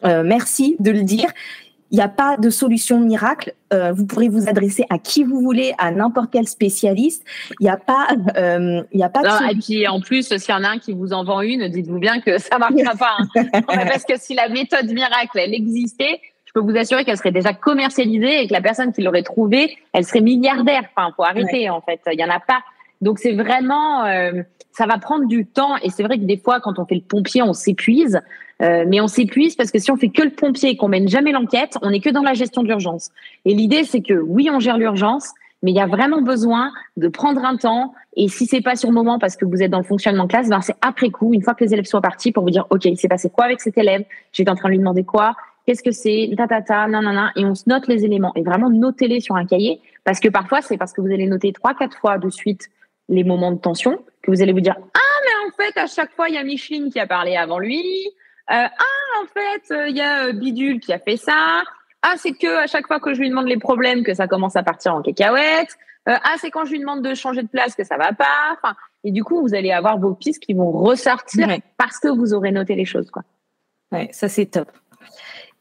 [0.06, 1.30] euh, merci de le dire.
[1.92, 3.54] Il n'y a pas de solution miracle.
[3.74, 7.24] Euh, vous pourrez vous adresser à qui vous voulez, à n'importe quel spécialiste.
[7.60, 9.22] Il n'y a pas, euh, il y a pas.
[9.50, 12.00] et puis en plus, s'il y en a un qui vous en vend une, dites-vous
[12.00, 13.18] bien que ça marchera pas.
[13.20, 13.62] Hein.
[13.68, 17.54] parce que si la méthode miracle elle existait, je peux vous assurer qu'elle serait déjà
[17.54, 20.84] commercialisée et que la personne qui l'aurait trouvée, elle serait milliardaire.
[20.96, 22.02] Enfin, faut arrêter en fait.
[22.12, 22.60] Il y en a pas.
[23.02, 26.60] Donc c'est vraiment, euh, ça va prendre du temps et c'est vrai que des fois
[26.60, 28.22] quand on fait le pompier, on s'épuise.
[28.62, 31.08] Euh, mais on s'épuise parce que si on fait que le pompier et qu'on mène
[31.08, 33.10] jamais l'enquête, on n'est que dans la gestion d'urgence.
[33.46, 35.30] Et l'idée, c'est que oui, on gère l'urgence,
[35.62, 37.94] mais il y a vraiment besoin de prendre un temps.
[38.16, 40.30] Et si c'est pas sur le moment parce que vous êtes dans le fonctionnement de
[40.30, 42.66] classe, ben c'est après coup, une fois que les élèves sont partis, pour vous dire,
[42.70, 44.04] ok, il s'est passé quoi avec cet élève?
[44.32, 45.36] J'étais en train de lui demander quoi?
[45.66, 46.32] Qu'est-ce que c'est?
[46.38, 47.32] Ta ta ta, nanana.
[47.36, 50.62] Et on se note les éléments et vraiment notez-les sur un cahier parce que parfois
[50.62, 52.70] c'est parce que vous allez noter trois, quatre fois de suite
[53.10, 56.12] les moments de tension que vous allez vous dire, ah mais en fait à chaque
[56.14, 57.84] fois il y a Micheline qui a parlé avant lui.
[58.50, 61.64] Euh, ah, en fait, il euh, y a euh, Bidule qui a fait ça.
[62.02, 64.56] Ah, c'est que à chaque fois que je lui demande les problèmes que ça commence
[64.56, 65.78] à partir en cacahuète.
[66.06, 68.54] ah, c'est quand je lui demande de changer de place que ça va pas.
[68.54, 72.34] Enfin, et du coup, vous allez avoir vos pistes qui vont ressortir parce que vous
[72.34, 73.24] aurez noté les choses, quoi.
[73.92, 74.70] Ouais, ça c'est top.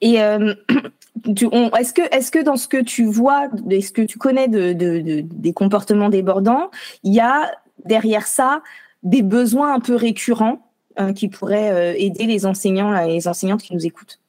[0.01, 0.55] Et euh,
[1.27, 5.01] est-ce que, est-ce que dans ce que tu vois, est-ce que tu connais de, de,
[5.01, 6.70] de, des comportements débordants,
[7.03, 7.51] il y a
[7.85, 8.62] derrière ça
[9.03, 10.65] des besoins un peu récurrents
[10.98, 14.20] euh, qui pourrait euh, aider les enseignants et les enseignantes qui nous écoutent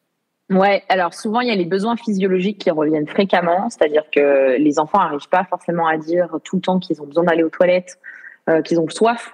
[0.50, 4.80] Ouais, alors souvent il y a les besoins physiologiques qui reviennent fréquemment, c'est-à-dire que les
[4.80, 8.00] enfants n'arrivent pas forcément à dire tout le temps qu'ils ont besoin d'aller aux toilettes,
[8.48, 9.34] euh, qu'ils ont soif,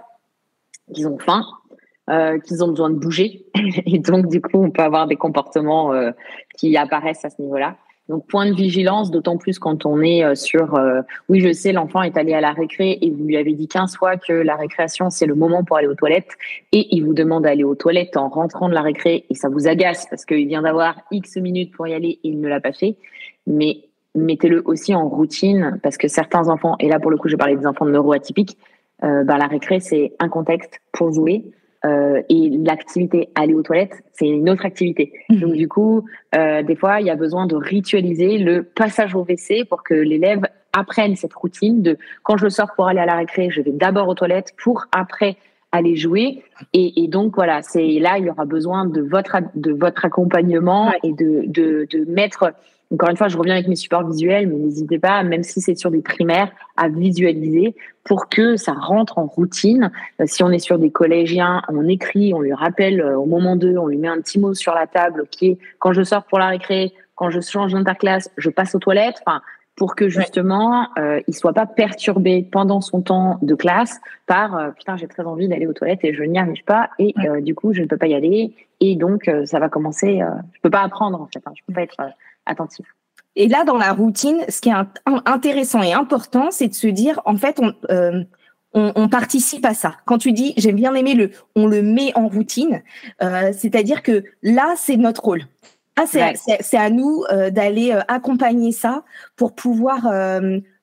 [0.91, 1.45] qu'ils ont faim,
[2.09, 3.45] euh, qu'ils ont besoin de bouger,
[3.85, 6.09] et donc du coup on peut avoir des comportements euh,
[6.57, 7.75] qui apparaissent à ce niveau-là.
[8.09, 11.71] Donc point de vigilance, d'autant plus quand on est euh, sur euh, oui je sais
[11.71, 14.57] l'enfant est allé à la récré et vous lui avez dit 15 fois que la
[14.57, 16.31] récréation c'est le moment pour aller aux toilettes
[16.73, 19.67] et il vous demande d'aller aux toilettes en rentrant de la récré et ça vous
[19.69, 22.73] agace parce qu'il vient d'avoir X minutes pour y aller et il ne l'a pas
[22.73, 22.97] fait.
[23.47, 23.85] Mais
[24.15, 27.55] mettez-le aussi en routine parce que certains enfants, et là pour le coup je parlais
[27.55, 28.57] des enfants neuroatypiques,
[29.05, 31.53] euh, ben, la récré c'est un contexte pour jouer
[31.85, 35.11] euh, et l'activité aller aux toilettes, c'est une autre activité.
[35.29, 35.39] Mhm.
[35.39, 39.23] Donc du coup, euh, des fois, il y a besoin de ritualiser le passage au
[39.23, 43.15] WC pour que l'élève apprenne cette routine de quand je sors pour aller à la
[43.15, 45.35] récré, je vais d'abord aux toilettes pour après
[45.73, 46.43] aller jouer.
[46.71, 50.93] Et, et donc voilà, c'est là il y aura besoin de votre de votre accompagnement
[51.03, 52.53] et de, de de mettre
[52.93, 55.75] encore une fois, je reviens avec mes supports visuels, mais n'hésitez pas, même si c'est
[55.75, 59.91] sur des primaires, à visualiser pour que ça rentre en routine.
[60.21, 63.55] Euh, si on est sur des collégiens, on écrit, on lui rappelle euh, au moment
[63.55, 66.23] d'eux, on lui met un petit mot sur la table qui est quand je sors
[66.23, 69.21] pour la récré, quand je change d'interclasse, je passe aux toilettes.
[69.25, 69.41] Enfin,
[69.75, 74.69] pour que justement euh, il soit pas perturbé pendant son temps de classe par euh,
[74.69, 77.73] putain j'ai très envie d'aller aux toilettes et je n'y arrive pas et du coup
[77.73, 80.21] je ne peux pas y aller et donc ça va commencer
[80.53, 81.97] je peux pas apprendre en fait hein, je peux pas être
[82.45, 82.85] attentif.
[83.35, 84.73] Et là, dans la routine, ce qui est
[85.25, 88.23] intéressant et important, c'est de se dire, en fait, euh,
[88.73, 89.95] on, on, participe à ça.
[90.05, 92.83] Quand tu dis, j'aime bien aimer le, on le met en routine,
[93.23, 95.43] euh, c'est-à-dire que là, c'est notre rôle.
[95.95, 99.03] Ah, c'est à nous euh, d'aller accompagner ça
[99.35, 100.11] pour pouvoir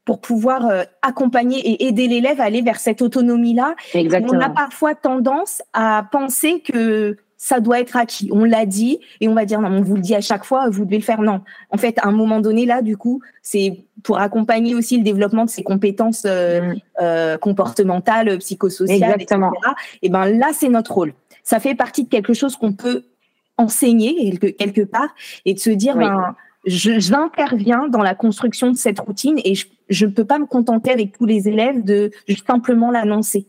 [0.05, 0.69] pour pouvoir
[1.03, 3.75] accompagner et aider l'élève à aller vers cette autonomie-là.
[3.95, 8.29] On a parfois tendance à penser que ça doit être acquis.
[8.33, 10.69] On l'a dit et on va dire non, on vous le dit à chaque fois,
[10.69, 11.23] vous devez le faire.
[11.23, 15.05] Non, en fait, à un moment donné là, du coup, c'est pour accompagner aussi le
[15.05, 16.75] développement de ces compétences euh, mm.
[17.01, 19.53] euh, comportementales, psychosociales, Exactement.
[19.55, 19.75] etc.
[20.03, 21.15] Et ben là, c'est notre rôle.
[21.43, 23.05] Ça fait partie de quelque chose qu'on peut
[23.57, 25.15] enseigner quelque, part
[25.47, 26.35] et de se dire ben
[26.67, 29.55] j'interviens dans la construction de cette routine et
[29.89, 32.11] je ne peux pas me contenter avec tous les élèves de
[32.47, 33.47] simplement l'annoncer.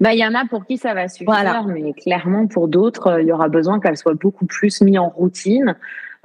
[0.00, 3.22] Bah, il y en a pour qui ça va suffire, mais clairement pour d'autres, euh,
[3.22, 5.76] il y aura besoin qu'elle soit beaucoup plus mise en routine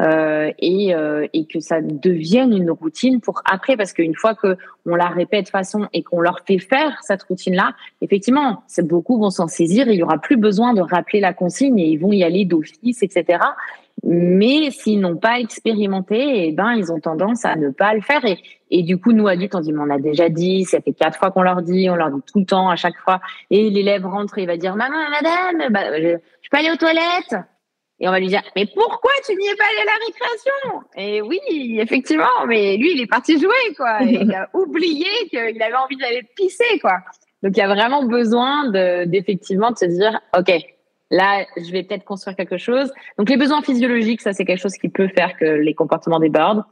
[0.01, 4.57] euh, et, euh, et que ça devienne une routine pour après, parce qu'une fois que
[4.85, 9.29] on la répète façon et qu'on leur fait faire cette routine-là, effectivement, c'est beaucoup vont
[9.29, 9.87] s'en saisir.
[9.87, 12.43] Et il y aura plus besoin de rappeler la consigne et ils vont y aller
[12.43, 13.39] d'office, etc.
[14.03, 18.23] Mais s'ils n'ont pas expérimenté, eh ben ils ont tendance à ne pas le faire.
[18.25, 18.38] Et,
[18.69, 21.17] et du coup, nous adultes, on dit, mais on a déjà dit, ça fait quatre
[21.17, 23.21] fois qu'on leur dit, on leur dit tout le temps, à chaque fois.
[23.49, 26.75] Et l'élève rentre et il va dire, maman, madame, bah, je, je peux aller aux
[26.75, 27.36] toilettes.
[27.99, 30.84] Et on va lui dire, mais pourquoi tu n'y es pas allé à la récréation?
[30.97, 33.99] Et oui, effectivement, mais lui, il est parti jouer, quoi.
[34.01, 36.97] il a oublié qu'il avait envie d'aller pisser, quoi.
[37.41, 40.51] Donc, il y a vraiment besoin de, d'effectivement de se dire, OK,
[41.15, 42.91] là, je vais peut-être construire quelque chose.
[43.17, 46.63] Donc, les besoins physiologiques, ça, c'est quelque chose qui peut faire que les comportements débordent.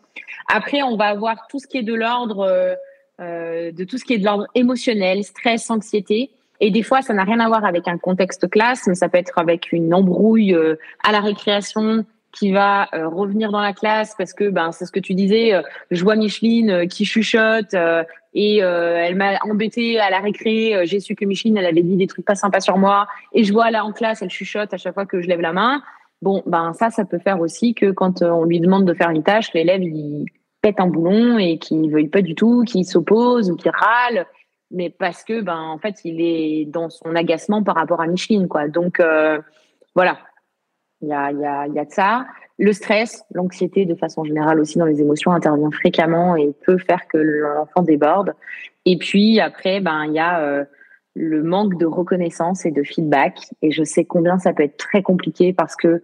[0.48, 2.78] Après, on va avoir tout ce qui est de l'ordre...
[3.22, 6.32] Euh, de tout ce qui est de l'ordre émotionnel, stress, anxiété.
[6.60, 9.20] Et des fois, ça n'a rien à voir avec un contexte classe, mais ça peut
[9.20, 10.58] être avec une embrouille
[11.04, 15.00] à la récréation qui va revenir dans la classe parce que ben c'est ce que
[15.00, 15.54] tu disais.
[15.92, 17.76] je vois Micheline qui chuchote
[18.34, 20.82] et elle m'a embêté à la récré.
[20.86, 23.54] J'ai su que Micheline elle avait dit des trucs pas sympas sur moi et je
[23.54, 25.84] vois là en classe elle chuchote à chaque fois que je lève la main.
[26.24, 29.10] Bon, ben ça, ça peut faire aussi que quand euh, on lui demande de faire
[29.10, 30.26] une tâche, l'élève il
[30.62, 34.26] pète un boulon et qu'il veuille pas du tout, qu'il s'oppose ou qu'il râle,
[34.72, 38.48] mais parce que ben en fait il est dans son agacement par rapport à Micheline
[38.48, 38.70] quoi.
[38.70, 39.38] Donc euh,
[39.96, 40.18] voilà,
[41.04, 42.26] il y a y a y a de ça.
[42.58, 47.08] Le stress, l'anxiété de façon générale aussi dans les émotions intervient fréquemment et peut faire
[47.08, 48.34] que l'enfant déborde.
[48.86, 50.64] Et puis après ben il y a euh,
[51.16, 53.38] le manque de reconnaissance et de feedback.
[53.62, 56.02] Et je sais combien ça peut être très compliqué parce que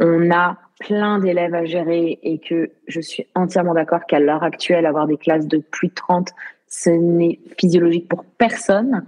[0.00, 4.86] on a plein d'élèves à gérer et que je suis entièrement d'accord qu'à l'heure actuelle,
[4.86, 6.32] avoir des classes de plus de 30,
[6.68, 9.04] ce n'est physiologique pour personne.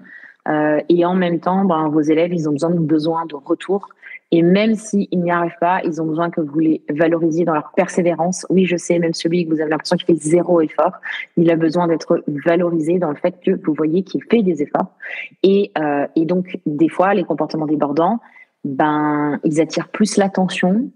[0.48, 3.88] Euh, et en même temps, ben, vos élèves, ils ont besoin de retour.
[4.32, 7.72] Et même s'ils n'y arrivent pas, ils ont besoin que vous les valorisiez dans leur
[7.72, 8.46] persévérance.
[8.48, 10.92] Oui, je sais, même celui que vous avez l'impression qu'il fait zéro effort,
[11.36, 14.94] il a besoin d'être valorisé dans le fait que vous voyez qu'il fait des efforts.
[15.42, 18.20] Et, euh, et donc, des fois, les comportements débordants,
[18.64, 20.90] ben, ils attirent plus l'attention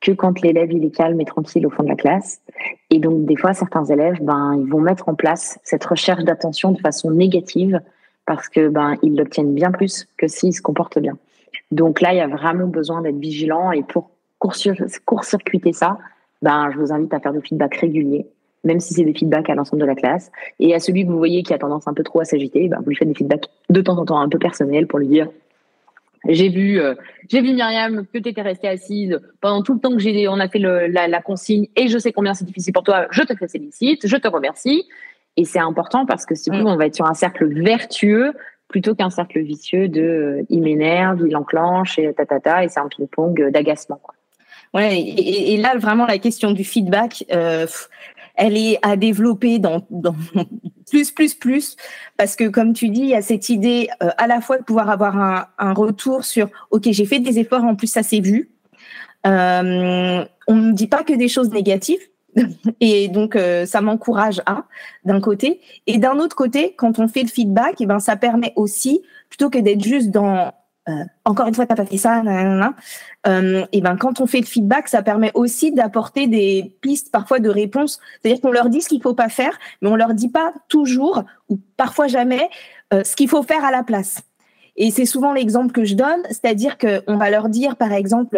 [0.00, 2.40] que quand l'élève il est calme et tranquille au fond de la classe.
[2.90, 6.72] Et donc, des fois, certains élèves, ben, ils vont mettre en place cette recherche d'attention
[6.72, 7.80] de façon négative
[8.26, 11.16] parce que ben, ils l'obtiennent bien plus que s'ils se comportent bien.
[11.74, 15.98] Donc là, il y a vraiment besoin d'être vigilant et pour court-circuiter ça,
[16.40, 18.26] ben, je vous invite à faire des feedbacks réguliers,
[18.62, 20.30] même si c'est des feedbacks à l'ensemble de la classe.
[20.60, 22.78] Et à celui que vous voyez qui a tendance un peu trop à s'agiter, ben,
[22.80, 25.28] vous lui faites des feedbacks de temps en temps un peu personnels pour lui dire
[26.26, 26.94] j'ai vu, euh,
[27.28, 30.40] j'ai vu Myriam que tu étais restée assise pendant tout le temps que j'ai, on
[30.40, 33.08] a fait le, la, la, consigne et je sais combien c'est difficile pour toi.
[33.10, 34.86] Je te félicite, je te remercie.
[35.36, 36.66] Et c'est important parce que si mm.
[36.66, 38.32] on va être sur un cercle vertueux
[38.68, 42.88] plutôt qu'un cercle vicieux de euh, il m'énerve, il enclenche et tatata, et c'est un
[42.88, 44.00] ping-pong d'agacement.
[44.74, 47.64] Ouais, et, là, vraiment, la question du feedback, euh,
[48.34, 50.16] elle est à développer dans, dans,
[50.90, 51.76] plus, plus, plus,
[52.16, 54.64] parce que comme tu dis, il y a cette idée euh, à la fois de
[54.64, 58.50] pouvoir avoir un, retour sur, OK, j'ai fait des efforts, en plus ça s'est vu.
[59.26, 62.02] Euh, on ne dit pas que des choses négatives,
[62.80, 64.64] et donc euh, ça m'encourage à
[65.04, 65.60] d'un côté.
[65.86, 69.50] Et d'un autre côté quand on fait le feedback eh ben ça permet aussi plutôt
[69.50, 70.52] que d'être juste dans
[70.88, 70.92] euh,
[71.24, 72.22] encore une fois t'as pas fait ça
[73.26, 77.38] euh, et ben quand on fait le feedback ça permet aussi d'apporter des pistes parfois
[77.38, 80.28] de réponse c'est-à-dire qu'on leur dit ce qu'il faut pas faire mais on leur dit
[80.28, 82.48] pas toujours ou parfois jamais
[82.92, 84.22] ce qu'il faut faire à la place.
[84.76, 88.36] Et c'est souvent l'exemple que je donne c'est-à-dire que on va leur dire par exemple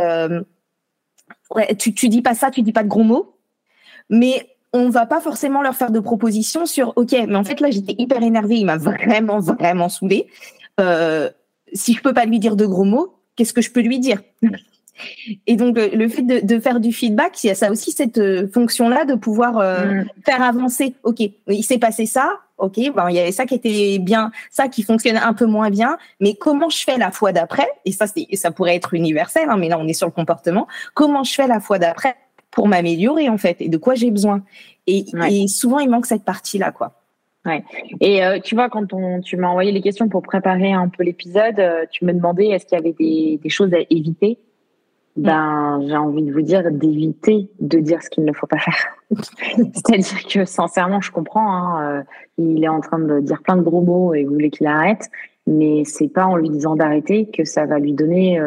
[1.55, 3.36] ouais, tu tu dis pas ça tu dis pas de gros mots
[4.11, 7.71] mais on va pas forcément leur faire de propositions sur OK, mais en fait là
[7.71, 10.27] j'étais hyper énervée, il m'a vraiment vraiment saoulée.
[10.81, 11.31] Euh,
[11.73, 14.21] si je peux pas lui dire de gros mots, qu'est-ce que je peux lui dire?
[15.47, 18.49] Et donc le, fait de, faire du feedback, il y a ça aussi cette euh,
[18.53, 20.07] fonction-là de pouvoir euh, mm.
[20.25, 20.95] faire avancer.
[21.03, 22.41] Ok, il s'est passé ça.
[22.59, 25.69] Ok, bon, il y avait ça qui était bien, ça qui fonctionnait un peu moins
[25.69, 25.99] bien.
[26.21, 27.69] Mais comment je fais la fois d'après?
[27.85, 30.67] Et ça, ça pourrait être universel, hein, mais là on est sur le comportement.
[30.95, 32.17] Comment je fais la fois d'après?
[32.57, 34.43] Pour m'améliorer en fait et de quoi j'ai besoin.
[34.89, 35.05] Et,
[35.47, 36.95] souvent il manque cette partie là quoi.
[37.45, 37.63] Ouais.
[38.01, 41.05] Et euh, tu vois, quand on, tu m'as envoyé les questions pour préparer un peu
[41.05, 44.41] l'épisode, euh, tu me demandais est-ce qu'il y avait des, des, choses à éviter?
[45.17, 48.97] Ben, j'ai envie de vous dire d'éviter de dire ce qu'il ne faut pas faire.
[49.75, 51.49] C'est-à-dire que sincèrement, je comprends.
[51.49, 52.03] Hein, euh,
[52.39, 55.09] il est en train de dire plein de gros mots et vous voulez qu'il arrête,
[55.47, 58.41] mais c'est pas en lui disant d'arrêter que ça va lui donner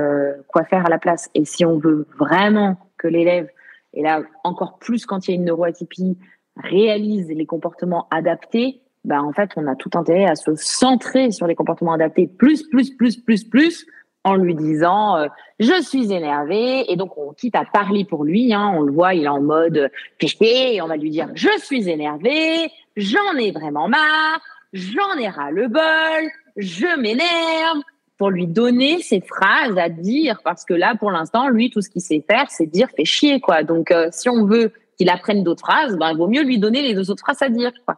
[0.48, 1.30] quoi faire à la place.
[1.36, 3.48] Et si on veut vraiment que l'élève
[3.94, 6.18] et là, encore plus quand il y a une neuroatypie,
[6.58, 11.48] réalise les comportements adaptés, bah, en fait, on a tout intérêt à se centrer sur
[11.48, 13.86] les comportements adaptés plus, plus, plus, plus, plus,
[14.24, 15.28] en lui disant euh,
[15.60, 19.14] je suis énervé et donc on quitte à parler pour lui hein, on le voit
[19.14, 23.52] il est en mode péché et on va lui dire je suis énervé j'en ai
[23.52, 24.42] vraiment marre
[24.74, 27.82] j'en ai ras le bol je m'énerve
[28.20, 31.90] pour lui donner ces phrases à dire parce que là pour l'instant lui tout ce
[31.90, 33.64] qu'il sait faire c'est dire fait chier quoi.
[33.64, 36.84] Donc euh, si on veut qu'il apprenne d'autres phrases ben il vaut mieux lui donner
[36.84, 37.96] les deux autres phrases à dire quoi.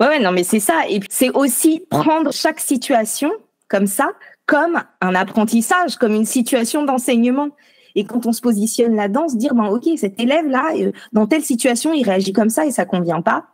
[0.00, 0.82] Ouais, non mais c'est ça.
[0.88, 3.30] Et c'est aussi prendre chaque situation
[3.68, 4.10] comme ça
[4.46, 7.50] comme un apprentissage comme une situation d'enseignement.
[7.94, 11.44] Et quand on se positionne là-dedans dire ben ok cet élève là euh, dans telle
[11.44, 13.44] situation il réagit comme ça et ça convient pas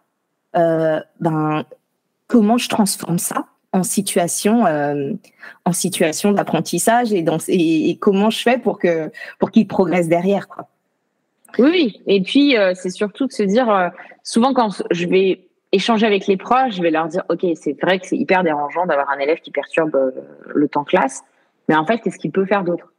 [0.54, 1.64] euh, ben
[2.28, 5.12] comment je transforme ça en situation euh,
[5.64, 10.48] en situation d'apprentissage et, dans, et, comment je fais pour que pour qu'il progresse derrière
[10.48, 10.68] quoi.
[11.58, 13.88] Oui, et puis euh, c'est surtout de se dire euh,
[14.22, 17.98] souvent quand je vais échanger avec les proches, je vais leur dire, OK, c'est vrai
[17.98, 20.12] que c'est hyper dérangeant d'avoir un élève qui perturbe
[20.46, 21.22] le temps classe,
[21.68, 22.92] mais en fait, qu'est-ce qu'il peut faire d'autre?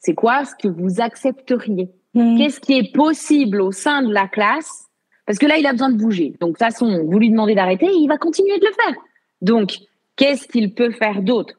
[0.00, 1.88] C'est quoi ce que vous accepteriez?
[2.14, 2.38] Mmh.
[2.38, 4.86] Qu'est-ce qui est possible au sein de la classe?
[5.26, 6.34] Parce que là, il a besoin de bouger.
[6.40, 8.94] Donc, de toute façon, vous lui demandez d'arrêter, il va continuer de le faire.
[9.42, 9.78] Donc,
[10.16, 11.54] qu'est-ce qu'il peut faire d'autre?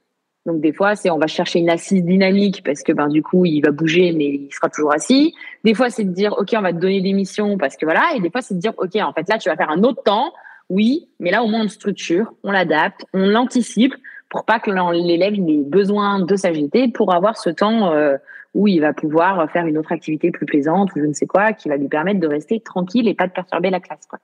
[0.47, 3.45] Donc des fois, c'est on va chercher une assise dynamique parce que ben du coup,
[3.45, 5.35] il va bouger mais il sera toujours assis.
[5.65, 8.01] Des fois, c'est de dire OK, on va te donner des missions parce que voilà,
[8.15, 10.01] et des fois c'est de dire OK, en fait là, tu vas faire un autre
[10.03, 10.31] temps.
[10.69, 13.93] Oui, mais là au moins on structure, on l'adapte, on l'anticipe
[14.29, 18.15] pour pas que l'élève ait besoin de s'agiter pour avoir ce temps euh,
[18.53, 21.53] où il va pouvoir faire une autre activité plus plaisante ou je ne sais quoi
[21.53, 24.19] qui va lui permettre de rester tranquille et pas de perturber la classe quoi.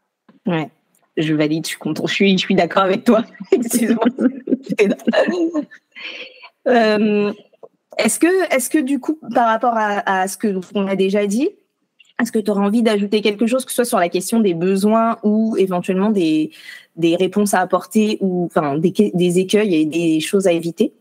[0.45, 0.69] Ouais.
[1.17, 3.23] Je valide, je suis content, je suis, d'accord avec toi.
[3.51, 4.05] Excuse-moi.
[6.67, 7.33] Euh,
[7.97, 11.49] est-ce que, est que du coup, par rapport à, ce que qu'on a déjà dit,
[12.21, 14.53] est-ce que tu auras envie d'ajouter quelque chose, que ce soit sur la question des
[14.53, 16.51] besoins ou éventuellement des,
[16.95, 20.93] des réponses à apporter ou enfin des écueils et des choses à éviter?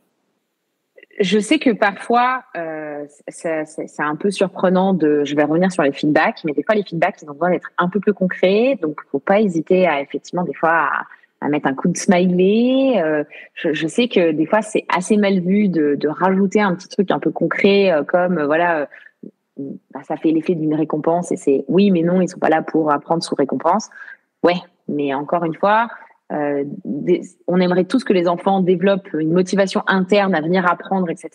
[1.21, 5.25] Je sais que parfois, euh, c'est un peu surprenant de.
[5.25, 7.71] Je vais revenir sur les feedbacks, mais des fois, les feedbacks, ils ont besoin d'être
[7.79, 8.79] un peu plus concrets.
[8.81, 11.07] Donc, faut pas hésiter à effectivement, des fois, à,
[11.43, 13.03] à mettre un coup de smiley.
[13.03, 16.75] Euh, je, je, sais que des fois c'est assez mal vu de, de, rajouter un
[16.75, 18.89] petit truc un peu concret euh, comme euh, voilà,
[19.57, 22.63] bah, ça fait l'effet d'une récompense et c'est oui mais non ils sont pas là
[22.63, 23.91] pour apprendre sous récompense.
[24.43, 25.89] Ouais, mais encore une fois,
[27.47, 31.31] on aimerait tous que les enfants développent une motivation interne à venir apprendre, etc.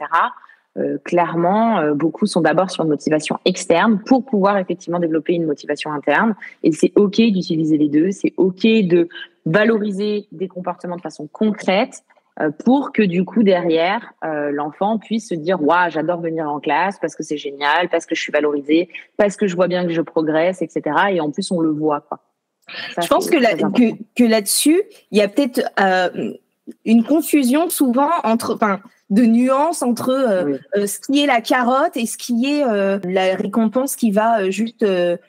[0.77, 5.45] Euh, clairement, euh, beaucoup sont d'abord sur une motivation externe pour pouvoir effectivement développer une
[5.45, 6.35] motivation interne.
[6.61, 8.11] Et c'est OK d'utiliser les deux.
[8.11, 9.09] C'est OK de
[9.45, 12.03] valoriser des comportements de façon concrète
[12.39, 16.99] euh, pour que du coup derrière l'enfant puisse se dire waouh j'adore venir en classe
[16.99, 19.93] parce que c'est génial parce que je suis valorisée parce que je vois bien que
[19.93, 20.81] je progresse etc
[21.11, 22.19] et en plus on le voit quoi.
[23.01, 25.61] Je pense que, là, que, que là-dessus il y a peut-être
[26.85, 28.57] une confusion souvent entre
[29.09, 32.99] de nuances entre euh, euh, ce qui est la carotte et ce qui est euh,
[33.05, 34.85] la récompense qui va juste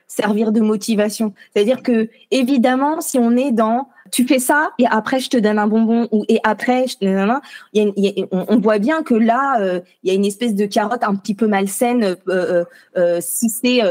[0.07, 1.33] servir de motivation.
[1.53, 5.59] C'est-à-dire que évidemment, si on est dans tu fais ça et après je te donne
[5.59, 9.61] un bonbon ou et après je on, voit bien que là
[10.03, 12.17] il y a une espèce de carotte un petit peu malsaine
[13.21, 13.83] si c'est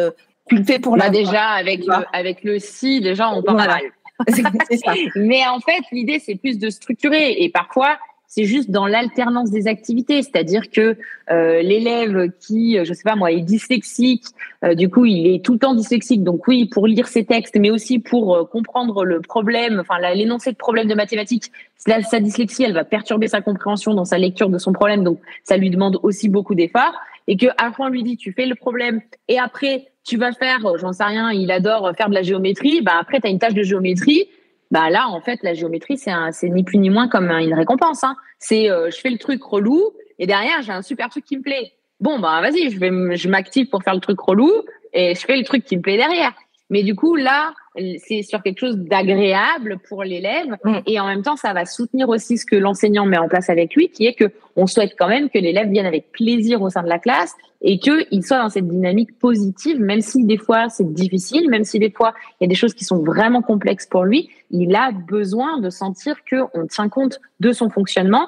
[0.65, 3.79] fais pour bah, la déjà avec le, avec le si déjà on parle voilà.
[4.29, 4.93] ça.
[5.15, 7.43] Mais en fait l'idée c'est plus de structurer.
[7.43, 10.97] Et parfois c'est juste dans l'alternance des activités, c'est-à-dire que
[11.31, 14.25] euh, l'élève qui, je sais pas moi, est dyslexique,
[14.65, 17.55] euh, du coup il est tout le temps dyslexique, donc oui pour lire ses textes,
[17.57, 22.63] mais aussi pour euh, comprendre le problème, enfin l'énoncé de problème de mathématiques, sa dyslexie
[22.63, 25.97] elle va perturber sa compréhension dans sa lecture de son problème, donc ça lui demande
[26.03, 29.01] aussi beaucoup d'efforts, et que après on lui dit tu fais le problème.
[29.29, 32.93] Et après tu vas faire, j'en sais rien, il adore faire de la géométrie, bah
[32.99, 34.27] après tu as une tâche de géométrie
[34.71, 38.03] bah là, en fait, la géométrie, c'est c'est ni plus ni moins comme une récompense.
[38.03, 38.15] Hein.
[38.39, 41.41] C'est euh, je fais le truc relou et derrière j'ai un super truc qui me
[41.41, 41.71] plaît.
[41.99, 44.51] Bon bah vas-y, je vais je m'active pour faire le truc relou
[44.93, 46.33] et je fais le truc qui me plaît derrière.
[46.69, 47.53] Mais du coup, là,
[47.99, 50.79] c'est sur quelque chose d'agréable pour l'élève mm.
[50.85, 53.75] et en même temps, ça va soutenir aussi ce que l'enseignant met en place avec
[53.75, 56.83] lui, qui est que on souhaite quand même que l'élève vienne avec plaisir au sein
[56.83, 60.91] de la classe et qu'il soit dans cette dynamique positive, même si des fois c'est
[60.93, 64.03] difficile, même si des fois il y a des choses qui sont vraiment complexes pour
[64.03, 68.27] lui, il a besoin de sentir qu'on tient compte de son fonctionnement,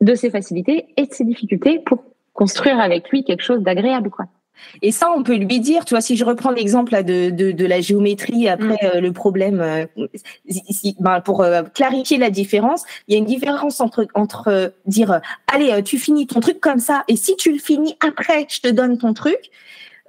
[0.00, 4.26] de ses facilités et de ses difficultés pour construire avec lui quelque chose d'agréable, quoi.
[4.82, 7.66] Et ça, on peut lui dire, tu vois, si je reprends l'exemple de, de, de,
[7.66, 8.96] la géométrie après mm.
[8.96, 9.86] euh, le problème, euh,
[11.00, 15.82] ben, pour euh, clarifier la différence, il y a une différence entre, entre dire, allez,
[15.82, 18.98] tu finis ton truc comme ça, et si tu le finis après, je te donne
[18.98, 19.50] ton truc,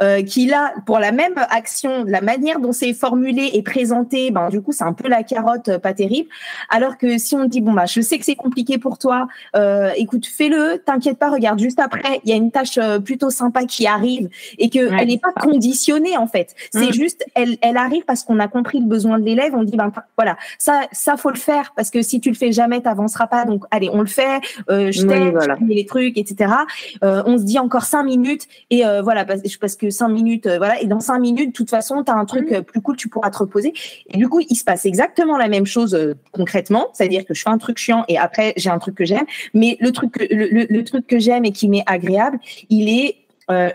[0.01, 4.49] euh, qui là, pour la même action, la manière dont c'est formulé et présenté, ben
[4.49, 6.29] du coup c'est un peu la carotte euh, pas terrible.
[6.69, 9.91] Alors que si on dit bon bah je sais que c'est compliqué pour toi, euh,
[9.95, 13.65] écoute fais-le, t'inquiète pas, regarde juste après, il y a une tâche euh, plutôt sympa
[13.65, 16.55] qui arrive et que elle n'est pas conditionnée en fait.
[16.73, 16.93] C'est mm.
[16.93, 19.53] juste elle elle arrive parce qu'on a compris le besoin de l'élève.
[19.55, 22.51] On dit ben voilà ça ça faut le faire parce que si tu le fais
[22.51, 23.45] jamais t'avanceras pas.
[23.45, 24.41] Donc allez on le fait.
[24.69, 25.57] Euh, je t'aide, voilà.
[25.59, 26.53] je les trucs etc.
[27.01, 30.79] on se dit encore cinq minutes et voilà parce, parce que cinq minutes, euh, voilà.
[30.81, 32.57] Et dans cinq minutes, de toute façon, tu as un truc mhm.
[32.57, 33.73] euh, plus cool, tu pourras te reposer.
[34.09, 37.41] Et du coup, il se passe exactement la même chose euh, concrètement, c'est-à-dire que je
[37.41, 39.25] fais un truc chiant et après j'ai un truc que j'aime.
[39.53, 42.39] Mais le truc, le truc que j'aime et qui m'est agréable,
[42.69, 43.20] il est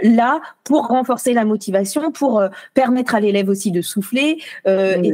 [0.03, 4.39] là pour renforcer la motivation, pour euh, permettre à l'élève aussi de souffler.
[4.67, 5.13] Euh, et,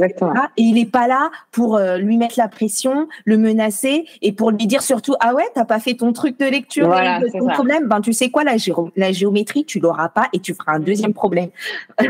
[0.56, 4.82] il n'est pas là pour lui mettre la pression, le menacer et pour lui dire
[4.82, 7.88] surtout ah ouais t'as pas fait ton truc de lecture, voilà, ton problème.
[7.88, 8.56] Ben tu sais quoi la,
[8.96, 11.50] la géométrie tu l'auras pas et tu feras un deuxième problème.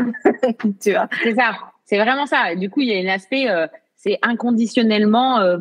[0.79, 1.57] C'est ça.
[1.85, 2.55] C'est vraiment ça.
[2.55, 3.47] Du coup il y a un aspect
[4.03, 5.57] c'est inconditionnellement euh,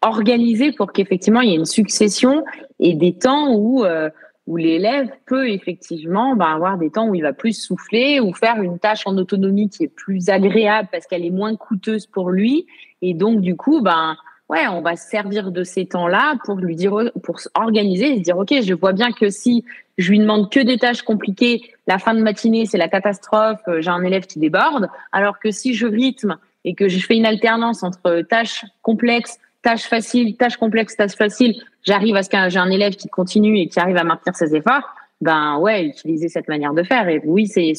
[0.00, 2.42] organisé pour qu'effectivement il y ait une succession
[2.78, 4.08] et des temps où euh,
[4.46, 8.62] où l'élève peut effectivement ben, avoir des temps où il va plus souffler ou faire
[8.62, 12.66] une tâche en autonomie qui est plus agréable parce qu'elle est moins coûteuse pour lui.
[13.02, 14.16] Et donc du coup ben
[14.48, 18.22] ouais on va se servir de ces temps-là pour lui dire pour organiser et se
[18.22, 19.64] dire ok je vois bien que si
[19.98, 23.80] je lui demande que des tâches compliquées la fin de matinée c'est la catastrophe euh,
[23.80, 24.88] j'ai un élève qui déborde.
[25.10, 29.88] Alors que si je rythme et que je fais une alternance entre tâches complexes tâche
[29.88, 33.66] facile, tâche complexe, tâche facile, j'arrive à ce que j'ai un élève qui continue et
[33.66, 37.08] qui arrive à maintenir ses efforts, ben ouais, utiliser cette manière de faire.
[37.08, 37.72] Et oui, c'est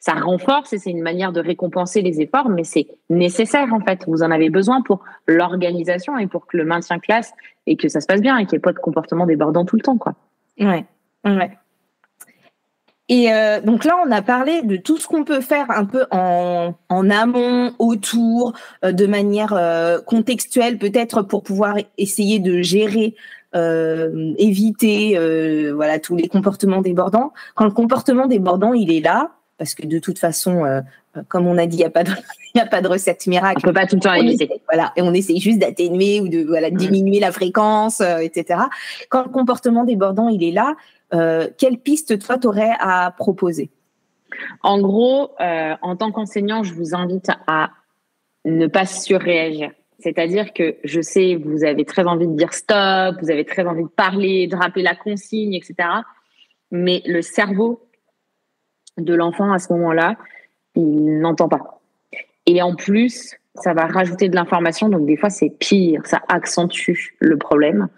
[0.00, 4.04] ça renforce et c'est une manière de récompenser les efforts, mais c'est nécessaire en fait.
[4.08, 7.32] Vous en avez besoin pour l'organisation et pour que le maintien classe
[7.68, 9.76] et que ça se passe bien et qu'il n'y ait pas de comportement débordant tout
[9.76, 10.14] le temps, quoi.
[10.58, 10.84] Ouais,
[11.24, 11.50] ouais.
[13.08, 16.04] Et euh, donc là, on a parlé de tout ce qu'on peut faire un peu
[16.10, 18.52] en, en amont, autour,
[18.84, 23.14] euh, de manière euh, contextuelle, peut-être pour pouvoir essayer de gérer,
[23.54, 25.18] éviter,
[25.74, 27.32] voilà, tous les comportements débordants.
[27.54, 30.64] Quand le comportement débordant, il est là, parce que de toute façon,
[31.26, 32.12] comme on a dit, il n'y a pas de,
[32.60, 33.58] a pas de recette miracle.
[33.64, 34.48] On peut pas tout le temps éviter.
[34.70, 38.60] Voilà, et on essaye juste d'atténuer ou de voilà diminuer la fréquence, etc.
[39.08, 40.76] Quand le comportement débordant, il est là
[41.14, 43.70] euh, quelle piste toi t'aurais à proposer?
[44.62, 47.70] En gros, euh, en tant qu'enseignant, je vous invite à
[48.44, 49.70] ne pas surréagir.
[49.98, 53.82] C'est-à-dire que je sais, vous avez très envie de dire stop, vous avez très envie
[53.82, 55.88] de parler, de rappeler la consigne, etc.
[56.70, 57.88] Mais le cerveau
[58.96, 60.16] de l'enfant à ce moment-là,
[60.76, 61.80] il n'entend pas.
[62.46, 67.16] Et en plus, ça va rajouter de l'information, donc des fois c'est pire, ça accentue
[67.18, 67.88] le problème.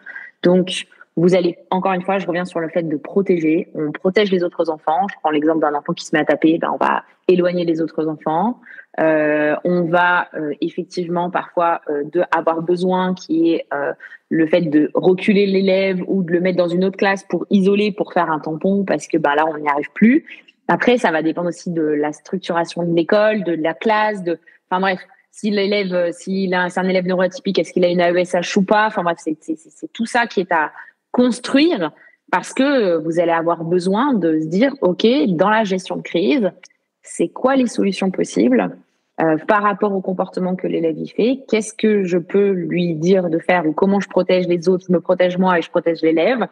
[0.42, 0.86] Donc,
[1.20, 3.68] vous allez, encore une fois, je reviens sur le fait de protéger.
[3.74, 5.06] On protège les autres enfants.
[5.10, 7.82] Je prends l'exemple d'un enfant qui se met à taper, ben on va éloigner les
[7.82, 8.58] autres enfants.
[8.98, 13.92] Euh, on va euh, effectivement parfois euh, de avoir besoin qui est euh,
[14.30, 17.92] le fait de reculer l'élève ou de le mettre dans une autre classe pour isoler,
[17.92, 20.24] pour faire un tampon, parce que ben là, on n'y arrive plus.
[20.68, 24.38] Après, ça va dépendre aussi de la structuration de l'école, de la classe, de,
[24.70, 25.00] enfin bref,
[25.30, 28.86] si l'élève, s'il a, c'est un élève neurotypique, est-ce qu'il a une AESH ou pas?
[28.86, 30.72] Enfin bref, c'est tout ça qui est à
[31.12, 31.92] construire
[32.30, 36.52] parce que vous allez avoir besoin de se dire, OK, dans la gestion de crise,
[37.02, 38.76] c'est quoi les solutions possibles
[39.20, 43.28] euh, par rapport au comportement que l'élève y fait Qu'est-ce que je peux lui dire
[43.28, 46.00] de faire ou comment je protège les autres, je me protège moi et je protège
[46.02, 46.46] l'élève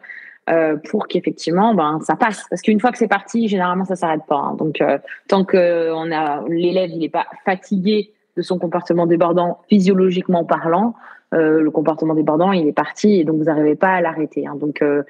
[0.49, 4.25] euh, pour qu'effectivement ben ça passe parce qu'une fois que c'est parti généralement ça s'arrête
[4.27, 4.55] pas hein.
[4.57, 4.97] donc euh,
[5.27, 10.95] tant que a l'élève n'est pas fatigué de son comportement débordant physiologiquement parlant
[11.33, 14.47] euh, le comportement débordant, il est parti et donc vous n'arrivez pas à l'arrêter.
[14.47, 14.55] Hein.
[14.55, 15.03] Donc euh,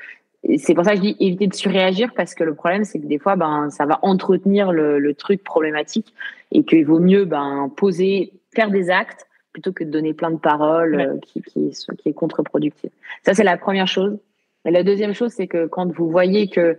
[0.58, 3.06] c'est pour ça que je dis éviter de surréagir parce que le problème c'est que
[3.06, 6.14] des fois ben ça va entretenir le, le truc problématique
[6.52, 10.38] et qu'il vaut mieux ben poser, faire des actes plutôt que de donner plein de
[10.38, 12.92] paroles euh, qui, qui, qui est contre-productif.
[13.26, 14.18] Ça c'est la première chose.
[14.66, 16.78] Et la deuxième chose c'est que quand vous voyez que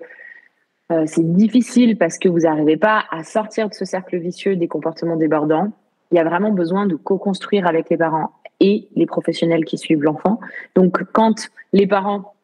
[1.06, 5.14] c'est difficile parce que vous n'arrivez pas à sortir de ce cercle vicieux des comportements
[5.14, 5.70] débordants,
[6.10, 10.02] il y a vraiment besoin de co-construire avec les parents et les professionnels qui suivent
[10.02, 10.38] l'enfant.
[10.74, 12.34] Donc, quand les parents,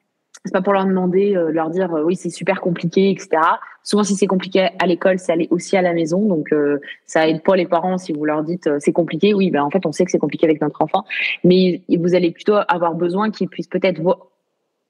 [0.44, 3.28] c'est pas pour leur demander, euh, leur dire euh, oui c'est super compliqué, etc.
[3.82, 6.26] Souvent, si c'est compliqué à l'école, c'est aller aussi à la maison.
[6.26, 9.34] Donc, euh, ça aide pas les parents si vous leur dites c'est compliqué.
[9.34, 11.04] Oui, ben en fait, on sait que c'est compliqué avec notre enfant,
[11.44, 14.14] mais vous allez plutôt avoir besoin qu'ils puissent peut-être vous,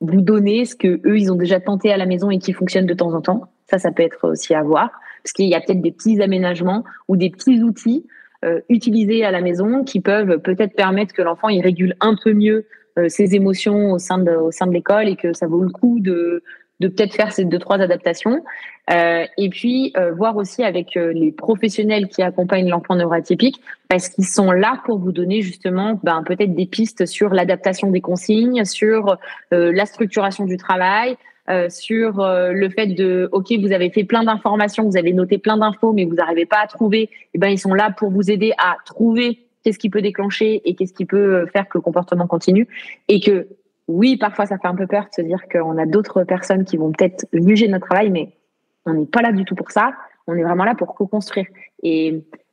[0.01, 2.87] vous donner ce que eux ils ont déjà tenté à la maison et qui fonctionne
[2.87, 3.43] de temps en temps.
[3.69, 4.91] Ça, ça peut être aussi à voir,
[5.23, 8.07] parce qu'il y a peut-être des petits aménagements ou des petits outils
[8.47, 12.33] euh, utilisés à la maison qui peuvent peut-être permettre que l'enfant il régule un peu
[12.33, 12.67] mieux
[12.99, 15.71] euh, ses émotions au sein de au sein de l'école et que ça vaut le
[15.71, 16.43] coup de
[16.81, 18.45] de peut-être faire ces deux trois adaptations.
[18.93, 24.53] Euh, et puis voir aussi avec les professionnels qui accompagnent l'enfant neuroatypique parce qu'ils sont
[24.53, 29.19] là pour vous donner justement ben, peut-être des pistes sur l'adaptation des consignes sur
[29.51, 31.17] la structuration du travail
[31.49, 35.39] euh, sur euh, le fait de, ok, vous avez fait plein d'informations, vous avez noté
[35.39, 37.09] plein d'infos, mais vous n'arrivez pas à trouver.
[37.35, 40.75] Eh ben, ils sont là pour vous aider à trouver qu'est-ce qui peut déclencher et
[40.75, 42.67] qu'est-ce qui peut euh, faire que le comportement continue.
[43.09, 43.49] Et que,
[43.89, 46.77] oui, parfois, ça fait un peu peur de se dire qu'on a d'autres personnes qui
[46.77, 48.33] vont peut-être juger notre travail, mais
[48.85, 49.93] on n'est pas là du tout pour ça.
[50.27, 51.47] On est vraiment là pour co-construire.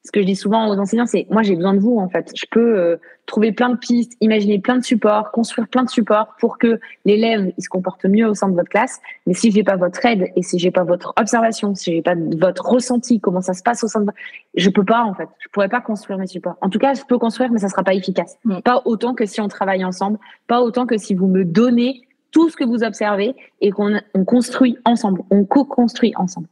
[0.05, 2.31] Ce que je dis souvent aux enseignants, c'est moi j'ai besoin de vous en fait.
[2.35, 6.35] Je peux euh, trouver plein de pistes, imaginer plein de supports, construire plein de supports
[6.39, 8.99] pour que l'élève il se comporte mieux au sein de votre classe.
[9.27, 12.15] Mais si j'ai pas votre aide et si j'ai pas votre observation, si j'ai pas
[12.15, 14.11] votre ressenti, comment ça se passe au sein de,
[14.55, 15.29] je peux pas en fait.
[15.39, 16.57] Je pourrais pas construire mes supports.
[16.59, 18.37] En tout cas, je peux construire, mais ça sera pas efficace.
[18.43, 18.59] Mm.
[18.59, 22.01] Pas autant que si on travaille ensemble, pas autant que si vous me donnez
[22.31, 26.47] tout ce que vous observez et qu'on on construit ensemble, on co-construit ensemble.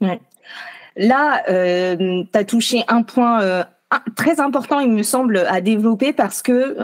[0.00, 0.20] Ouais.
[0.96, 3.64] Là, euh, tu as touché un point euh,
[4.16, 6.76] très important, il me semble, à développer parce que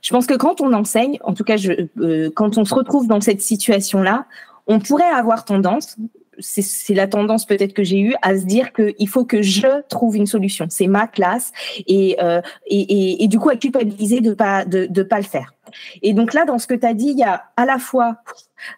[0.00, 3.20] je pense que quand on enseigne, en tout cas, je, quand on se retrouve dans
[3.20, 4.26] cette situation-là,
[4.66, 5.96] on pourrait avoir tendance,
[6.38, 10.16] c'est la tendance peut-être que j'ai eue à se dire qu'il faut que je trouve
[10.16, 10.66] une solution.
[10.68, 11.52] C'est ma classe
[11.86, 15.24] et, euh, et, et, et, du coup à culpabiliser de pas de, de pas le
[15.24, 15.54] faire.
[16.02, 18.16] Et donc là, dans ce que tu as dit, il y a à la fois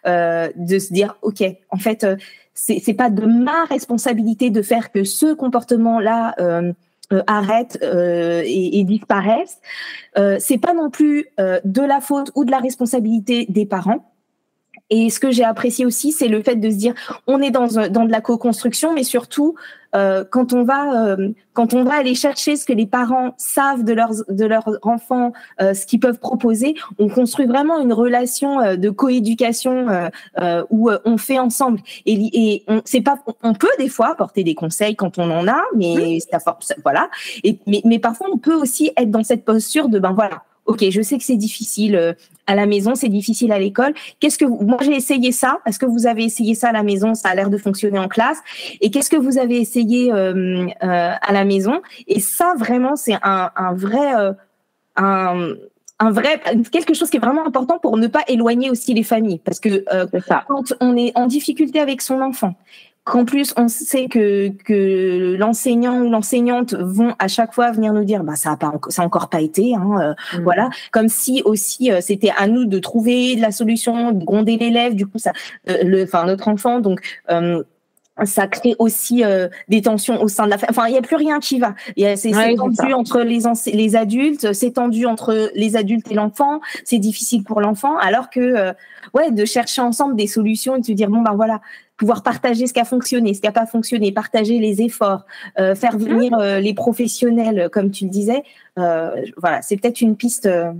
[0.05, 2.15] euh, de se dire, ok, en fait, euh,
[2.57, 6.73] c'est c'est pas de ma responsabilité de faire que ce comportement-là euh,
[7.13, 9.59] euh, arrête euh, et, disparaisse.
[10.39, 14.11] C'est pas non plus de la faute ou de la responsabilité des parents.
[14.89, 16.95] Et ce que j'ai apprécié aussi, c'est le fait de se dire,
[17.27, 19.55] on est dans, dans de la co-construction, mais surtout
[19.95, 23.83] euh, quand on va euh, quand on va aller chercher ce que les parents savent
[23.83, 28.59] de leurs de leurs enfants, euh, ce qu'ils peuvent proposer, on construit vraiment une relation
[28.59, 29.87] euh, de coéducation
[30.39, 31.79] euh, où on fait ensemble.
[32.05, 35.47] Et, et on c'est pas on peut des fois apporter des conseils quand on en
[35.47, 36.39] a, mais ça,
[36.83, 37.09] voilà.
[37.43, 40.85] Et mais, mais parfois on peut aussi être dans cette posture de ben voilà ok,
[40.89, 42.13] je sais que c'est difficile euh,
[42.45, 43.93] à la maison, c'est difficile à l'école.
[44.19, 44.59] Qu'est-ce que vous...
[44.61, 45.59] moi j'ai essayé ça.
[45.65, 47.13] Est-ce que vous avez essayé ça à la maison?
[47.13, 48.39] Ça a l'air de fonctionner en classe.
[48.81, 51.81] Et qu'est-ce que vous avez essayé euh, euh, à la maison?
[52.07, 54.33] Et ça vraiment, c'est un, un, vrai euh,
[54.95, 55.53] un
[55.99, 56.39] un vrai
[56.71, 59.41] quelque chose qui est vraiment important pour ne pas éloigner aussi les familles.
[59.43, 60.05] Parce que euh,
[60.47, 62.53] quand on est en difficulté avec son enfant
[63.07, 68.03] qu'en plus on sait que que l'enseignant ou l'enseignante vont à chaque fois venir nous
[68.03, 70.43] dire bah ça a pas ça a encore pas été hein, euh, mmh.
[70.43, 74.93] voilà comme si aussi euh, c'était à nous de trouver la solution de gronder l'élève
[74.93, 75.31] du coup ça
[75.69, 76.99] euh, le enfin notre enfant donc
[77.31, 77.63] euh,
[78.25, 80.71] ça crée aussi euh, des tensions au sein de la famille.
[80.71, 81.75] Enfin, il n'y a plus rien qui va.
[81.95, 83.39] C'est ouais, tendu entre les,
[83.73, 86.59] les adultes, c'est tendu entre les adultes et l'enfant.
[86.83, 88.73] C'est difficile pour l'enfant, alors que euh,
[89.13, 91.61] ouais, de chercher ensemble des solutions et de se dire bon ben voilà,
[91.97, 95.25] pouvoir partager ce qui a fonctionné, ce qui n'a pas fonctionné, partager les efforts,
[95.59, 96.05] euh, faire mhm.
[96.05, 98.43] venir euh, les professionnels, comme tu le disais.
[98.77, 100.45] Euh, voilà, c'est peut-être une piste.
[100.45, 100.71] Euh.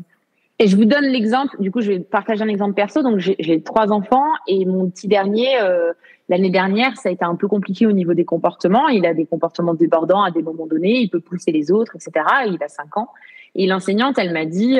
[0.59, 1.55] Et je vous donne l'exemple.
[1.59, 3.03] Du coup, je vais partager un exemple perso.
[3.03, 5.93] Donc, j'ai trois enfants et mon petit dernier, euh,
[6.29, 8.87] l'année dernière, ça a été un peu compliqué au niveau des comportements.
[8.87, 11.01] Il a des comportements débordants à des moments donnés.
[11.01, 12.25] Il peut pousser les autres, etc.
[12.47, 13.09] Il a cinq ans.
[13.53, 14.79] Et l'enseignante, elle m'a dit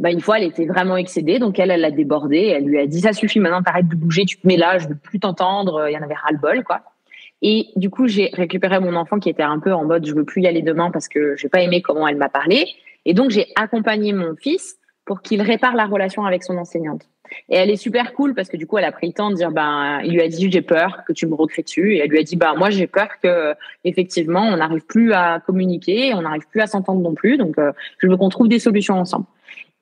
[0.00, 2.38] bah, une fois, elle était vraiment excédée, donc elle, elle l'a débordé.
[2.38, 4.88] Elle lui a dit ça suffit, maintenant t'arrêtes de bouger, tu te mets là, je
[4.88, 5.86] veux plus t'entendre.
[5.88, 6.82] Il y en avait ras le bol, quoi.
[7.42, 10.24] Et du coup, j'ai récupéré mon enfant qui était un peu en mode je veux
[10.24, 12.66] plus y aller demain parce que j'ai pas aimé comment elle m'a parlé.
[13.04, 17.02] Et donc j'ai accompagné mon fils pour qu'il répare la relation avec son enseignante.
[17.48, 19.34] Et elle est super cool parce que du coup, elle a pris le temps de
[19.34, 21.94] dire, ben, il lui a dit, j'ai peur que tu me recrées dessus.
[21.94, 25.40] Et elle lui a dit, ben, moi, j'ai peur que, effectivement, on n'arrive plus à
[25.44, 27.36] communiquer, on n'arrive plus à s'entendre non plus.
[27.36, 29.26] Donc, euh, je veux qu'on trouve des solutions ensemble.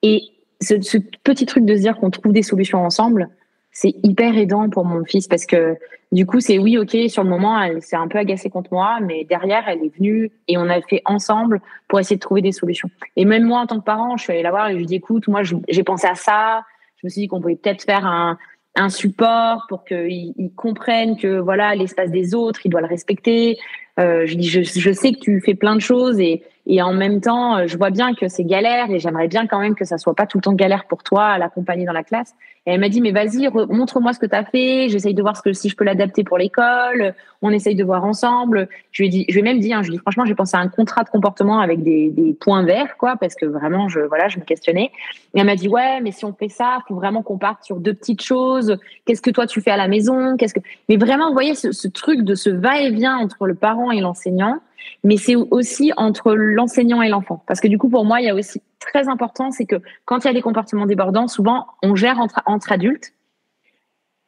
[0.03, 0.21] Et
[0.61, 3.29] ce, petit truc de se dire qu'on trouve des solutions ensemble,
[3.71, 5.75] c'est hyper aidant pour mon fils parce que
[6.11, 8.99] du coup, c'est oui, ok, sur le moment, elle s'est un peu agacée contre moi,
[9.01, 12.51] mais derrière, elle est venue et on a fait ensemble pour essayer de trouver des
[12.51, 12.89] solutions.
[13.15, 14.85] Et même moi, en tant que parent, je suis allée la voir et je lui
[14.85, 16.63] dis, écoute, moi, j'ai pensé à ça.
[16.97, 18.37] Je me suis dit qu'on pouvait peut-être faire un,
[18.75, 23.57] un support pour qu'ils comprennent que voilà l'espace des autres, il doit le respecter.
[23.99, 26.93] Euh, je dis, je, je, sais que tu fais plein de choses et, et en
[26.93, 29.83] même temps, euh, je vois bien que c'est galère et j'aimerais bien quand même que
[29.83, 32.33] ça soit pas tout le temps galère pour toi à l'accompagner dans la classe.
[32.65, 34.87] Et elle m'a dit, mais vas-y, montre-moi ce que tu as fait.
[34.87, 37.13] J'essaye de voir ce que si je peux l'adapter pour l'école.
[37.41, 38.69] On essaye de voir ensemble.
[38.93, 40.23] Je lui ai dit, je lui ai même dit, hein, je lui ai dit, franchement,
[40.23, 43.45] j'ai pensé à un contrat de comportement avec des, des points verts, quoi, parce que
[43.45, 44.91] vraiment, je, voilà, je me questionnais.
[45.33, 47.81] Et elle m'a dit, ouais, mais si on fait ça, faut vraiment qu'on parte sur
[47.81, 48.77] deux petites choses.
[49.05, 50.37] Qu'est-ce que toi tu fais à la maison?
[50.37, 53.91] Qu'est-ce que, mais vraiment, vous voyez, ce, ce truc de ce va-et-vient entre le parent
[53.91, 54.61] et l'enseignant
[55.03, 57.43] mais c'est aussi entre l'enseignant et l'enfant.
[57.47, 59.75] Parce que du coup, pour moi, il y a aussi très important, c'est que
[60.05, 63.13] quand il y a des comportements débordants, souvent, on gère entre, adultes.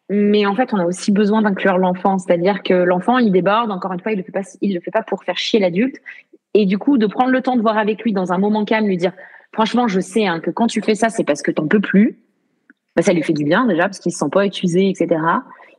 [0.10, 2.18] Mais en fait, on a aussi besoin d'inclure l'enfant.
[2.18, 3.72] C'est-à-dire que l'enfant, il déborde.
[3.72, 4.24] Encore une fois, il
[4.62, 5.97] il le fait pas pour faire chier l'adulte.
[6.53, 8.88] Et du coup, de prendre le temps de voir avec lui dans un moment calme,
[8.88, 9.14] lui dire,
[9.51, 12.20] franchement, je sais hein, que quand tu fais ça, c'est parce que t'en peux plus.
[12.95, 15.20] Bah, ça lui fait du bien déjà parce qu'il se sent pas accusé, etc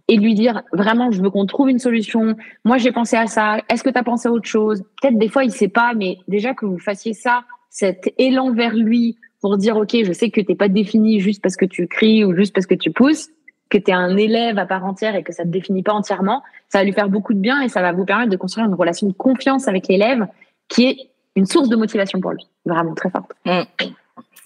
[0.08, 2.36] et lui dire vraiment, je veux qu'on trouve une solution.
[2.64, 3.58] Moi, j'ai pensé à ça.
[3.68, 4.84] Est-ce que tu as pensé à autre chose?
[5.00, 8.74] Peut-être des fois, il sait pas, mais déjà que vous fassiez ça, cet élan vers
[8.74, 12.24] lui pour dire, OK, je sais que t'es pas défini juste parce que tu cries
[12.24, 13.28] ou juste parce que tu pousses,
[13.68, 16.42] que tu es un élève à part entière et que ça te définit pas entièrement,
[16.68, 18.74] ça va lui faire beaucoup de bien et ça va vous permettre de construire une
[18.74, 20.26] relation de confiance avec l'élève
[20.68, 20.96] qui est
[21.34, 23.32] une source de motivation pour lui, vraiment très forte.
[23.44, 23.62] Mmh.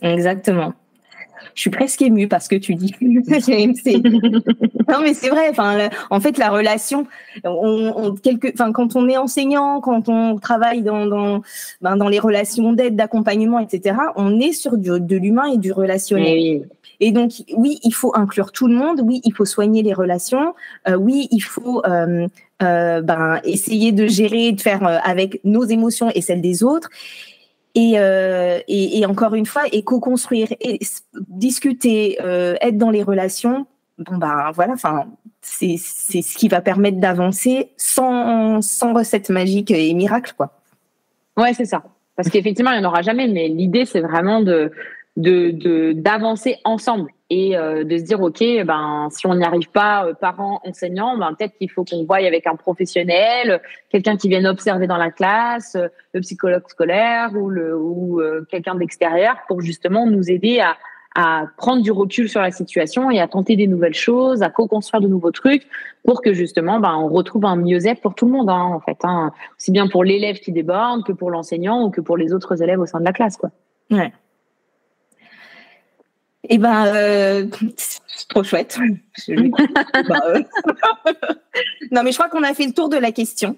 [0.03, 0.75] Exactement
[1.55, 6.39] je suis presque émue parce que tu dis non mais c'est vrai enfin en fait
[6.39, 7.07] la relation
[7.45, 11.43] on, on quelque enfin quand on est enseignant quand on travaille dans dans
[11.81, 15.73] ben, dans les relations d'aide d'accompagnement etc on est sur du, de l'humain et du
[15.73, 16.63] relationnel oui.
[17.01, 19.01] Et donc, oui, il faut inclure tout le monde.
[19.03, 20.55] Oui, il faut soigner les relations.
[20.87, 22.29] Euh, oui, il faut euh,
[22.63, 26.91] euh, ben, essayer de gérer, de faire avec nos émotions et celles des autres.
[27.75, 30.49] Et, et, et encore une fois, et co-construire,
[31.29, 33.67] discuter, être dans les relations.
[33.99, 35.07] Bon ben voilà, enfin
[35.43, 40.61] c'est ce qui va permettre d'avancer sans sans recette magique et miracle quoi.
[41.37, 41.83] Ouais, c'est ça.
[42.17, 44.71] Parce qu'effectivement, il n'y en aura jamais, mais l'idée, c'est vraiment de,
[45.17, 50.05] de, d'avancer ensemble et euh, de se dire, OK, ben, si on n'y arrive pas,
[50.05, 54.49] euh, parents, enseignants, ben, peut-être qu'il faut qu'on voie avec un professionnel, quelqu'un qui vienne
[54.49, 58.21] observer dans la classe, euh, le psychologue scolaire ou, le, ou
[58.51, 60.77] quelqu'un d'extérieur pour justement nous aider à,
[61.15, 65.01] à prendre du recul sur la situation et à tenter des nouvelles choses, à co-construire
[65.01, 65.67] de nouveaux trucs
[66.05, 68.99] pour que justement, ben, on retrouve un mieux-être pour tout le monde, hein, en fait.
[69.05, 69.33] Hein.
[69.57, 72.81] Aussi bien pour l'élève qui déborde que pour l'enseignant ou que pour les autres élèves
[72.81, 73.51] au sein de la classe, quoi.
[73.91, 74.13] Ouais.
[76.53, 77.47] Eh ben, euh,
[77.77, 78.79] c'est trop chouette.
[80.09, 80.43] Bah, euh.
[81.93, 83.57] non, mais je crois qu'on a fait le tour de la question.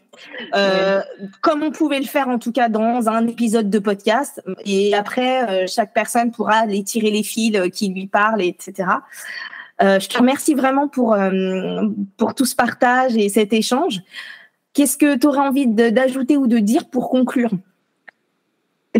[0.55, 1.01] Euh,
[1.41, 4.43] Comme on pouvait le faire en tout cas dans un épisode de podcast.
[4.67, 8.89] Et après, euh, chaque personne pourra aller tirer les fils qui lui parlent, etc.
[9.81, 11.17] je te remercie vraiment pour,
[12.19, 14.01] pour tout ce partage et cet échange.
[14.75, 17.51] Qu'est-ce que tu aurais envie d'ajouter ou de dire pour conclure?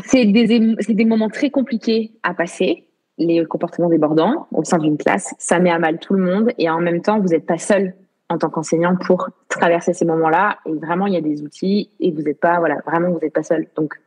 [0.07, 2.87] C'est des, des moments très compliqués à passer
[3.19, 6.71] les comportements débordants au sein d'une classe, ça met à mal tout le monde et
[6.71, 7.95] en même temps, vous n'êtes pas seul
[8.29, 10.59] en tant qu'enseignant pour traverser ces moments-là.
[10.67, 13.33] Et vraiment, il y a des outils et vous n'êtes pas, voilà, vraiment, vous n'êtes
[13.33, 13.67] pas seul.
[13.77, 14.01] Donc,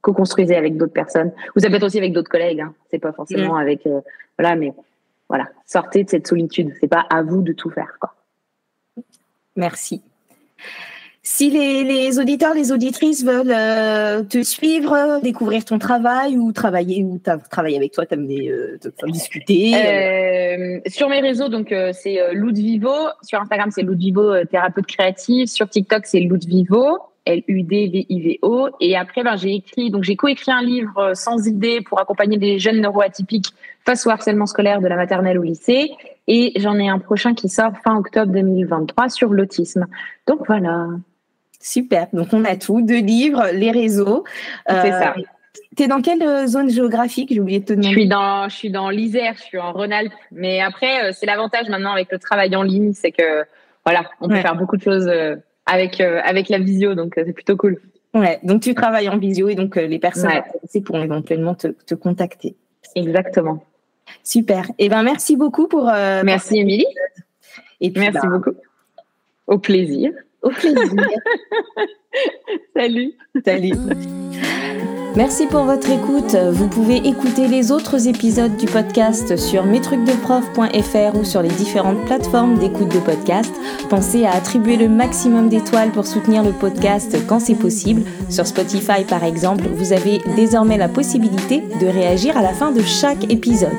[0.00, 1.32] co-construisez avec d'autres personnes.
[1.54, 2.60] Vous avez aussi avec d'autres collègues.
[2.60, 2.74] Hein.
[2.90, 3.58] C'est pas forcément mm.
[3.58, 4.00] avec, euh,
[4.38, 4.72] voilà, mais
[5.28, 6.72] voilà, sortez de cette solitude.
[6.80, 8.14] C'est pas à vous de tout faire, quoi.
[9.56, 10.02] Merci.
[11.26, 17.18] Si les, auditeurs, les auditrices veulent euh, te suivre, découvrir ton travail ou travailler ou
[17.50, 19.72] travailler avec toi, t'aimer euh, discuter.
[19.74, 22.92] Euh, sur mes réseaux, donc c'est Ludvivo.
[23.22, 25.48] Sur Instagram, c'est Ludvivo thérapeute créatif.
[25.48, 26.98] Sur TikTok, c'est Ludvivo.
[27.24, 28.68] L-U-D-V-I-V-O.
[28.80, 32.58] Et après, ben, j'ai écrit, donc j'ai coécrit un livre sans idée pour accompagner les
[32.58, 33.48] jeunes neuroatypiques
[33.86, 35.90] face au harcèlement scolaire de la maternelle au lycée.
[36.26, 39.86] Et j'en ai un prochain qui sort fin octobre 2023 sur l'autisme.
[40.26, 40.86] Donc voilà.
[41.64, 42.08] Super.
[42.12, 42.82] Donc, on a tout.
[42.82, 44.24] Deux livres, les réseaux.
[44.68, 45.14] C'est ça.
[45.16, 45.22] Euh,
[45.74, 47.30] tu es dans quelle euh, zone géographique?
[47.32, 47.88] J'ai oublié de te demander.
[47.88, 50.12] Je suis dans, je suis dans l'Isère, je suis en Rhône-Alpes.
[50.30, 53.44] Mais après, euh, c'est l'avantage maintenant avec le travail en ligne, c'est que
[53.86, 55.10] voilà, on peut faire beaucoup de choses
[55.66, 57.80] avec avec la visio, donc c'est plutôt cool.
[58.14, 61.94] Ouais, donc tu travailles en visio et donc les personnes intéressées pourront éventuellement te, te,
[61.94, 62.56] contacter.
[62.94, 63.62] Exactement.
[64.22, 64.64] Super.
[64.78, 65.84] Et eh ben merci beaucoup pour.
[65.84, 66.86] merci Émilie.
[67.82, 68.56] Et puis, merci ben, beaucoup.
[69.46, 70.12] Au plaisir.
[70.44, 70.92] Au plaisir.
[72.76, 73.12] Salut.
[73.44, 73.72] Salut.
[75.16, 76.34] Merci pour votre écoute.
[76.34, 82.58] Vous pouvez écouter les autres épisodes du podcast sur mestrucsdeprof.fr ou sur les différentes plateformes
[82.58, 83.52] d'écoute de podcast.
[83.88, 88.02] Pensez à attribuer le maximum d'étoiles pour soutenir le podcast quand c'est possible.
[88.28, 92.82] Sur Spotify par exemple, vous avez désormais la possibilité de réagir à la fin de
[92.82, 93.70] chaque épisode.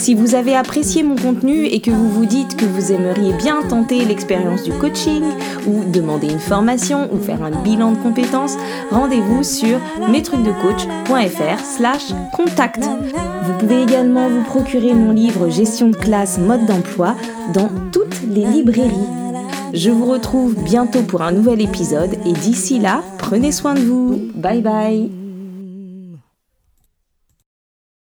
[0.00, 3.60] Si vous avez apprécié mon contenu et que vous vous dites que vous aimeriez bien
[3.60, 5.22] tenter l'expérience du coaching
[5.66, 8.56] ou demander une formation ou faire un bilan de compétences,
[8.90, 9.78] rendez-vous sur
[10.08, 12.82] mestrucsdecoach.fr slash contact.
[12.82, 17.14] Vous pouvez également vous procurer mon livre Gestion de classe mode d'emploi
[17.52, 18.94] dans toutes les librairies.
[19.74, 24.18] Je vous retrouve bientôt pour un nouvel épisode et d'ici là, prenez soin de vous.
[24.34, 25.19] Bye bye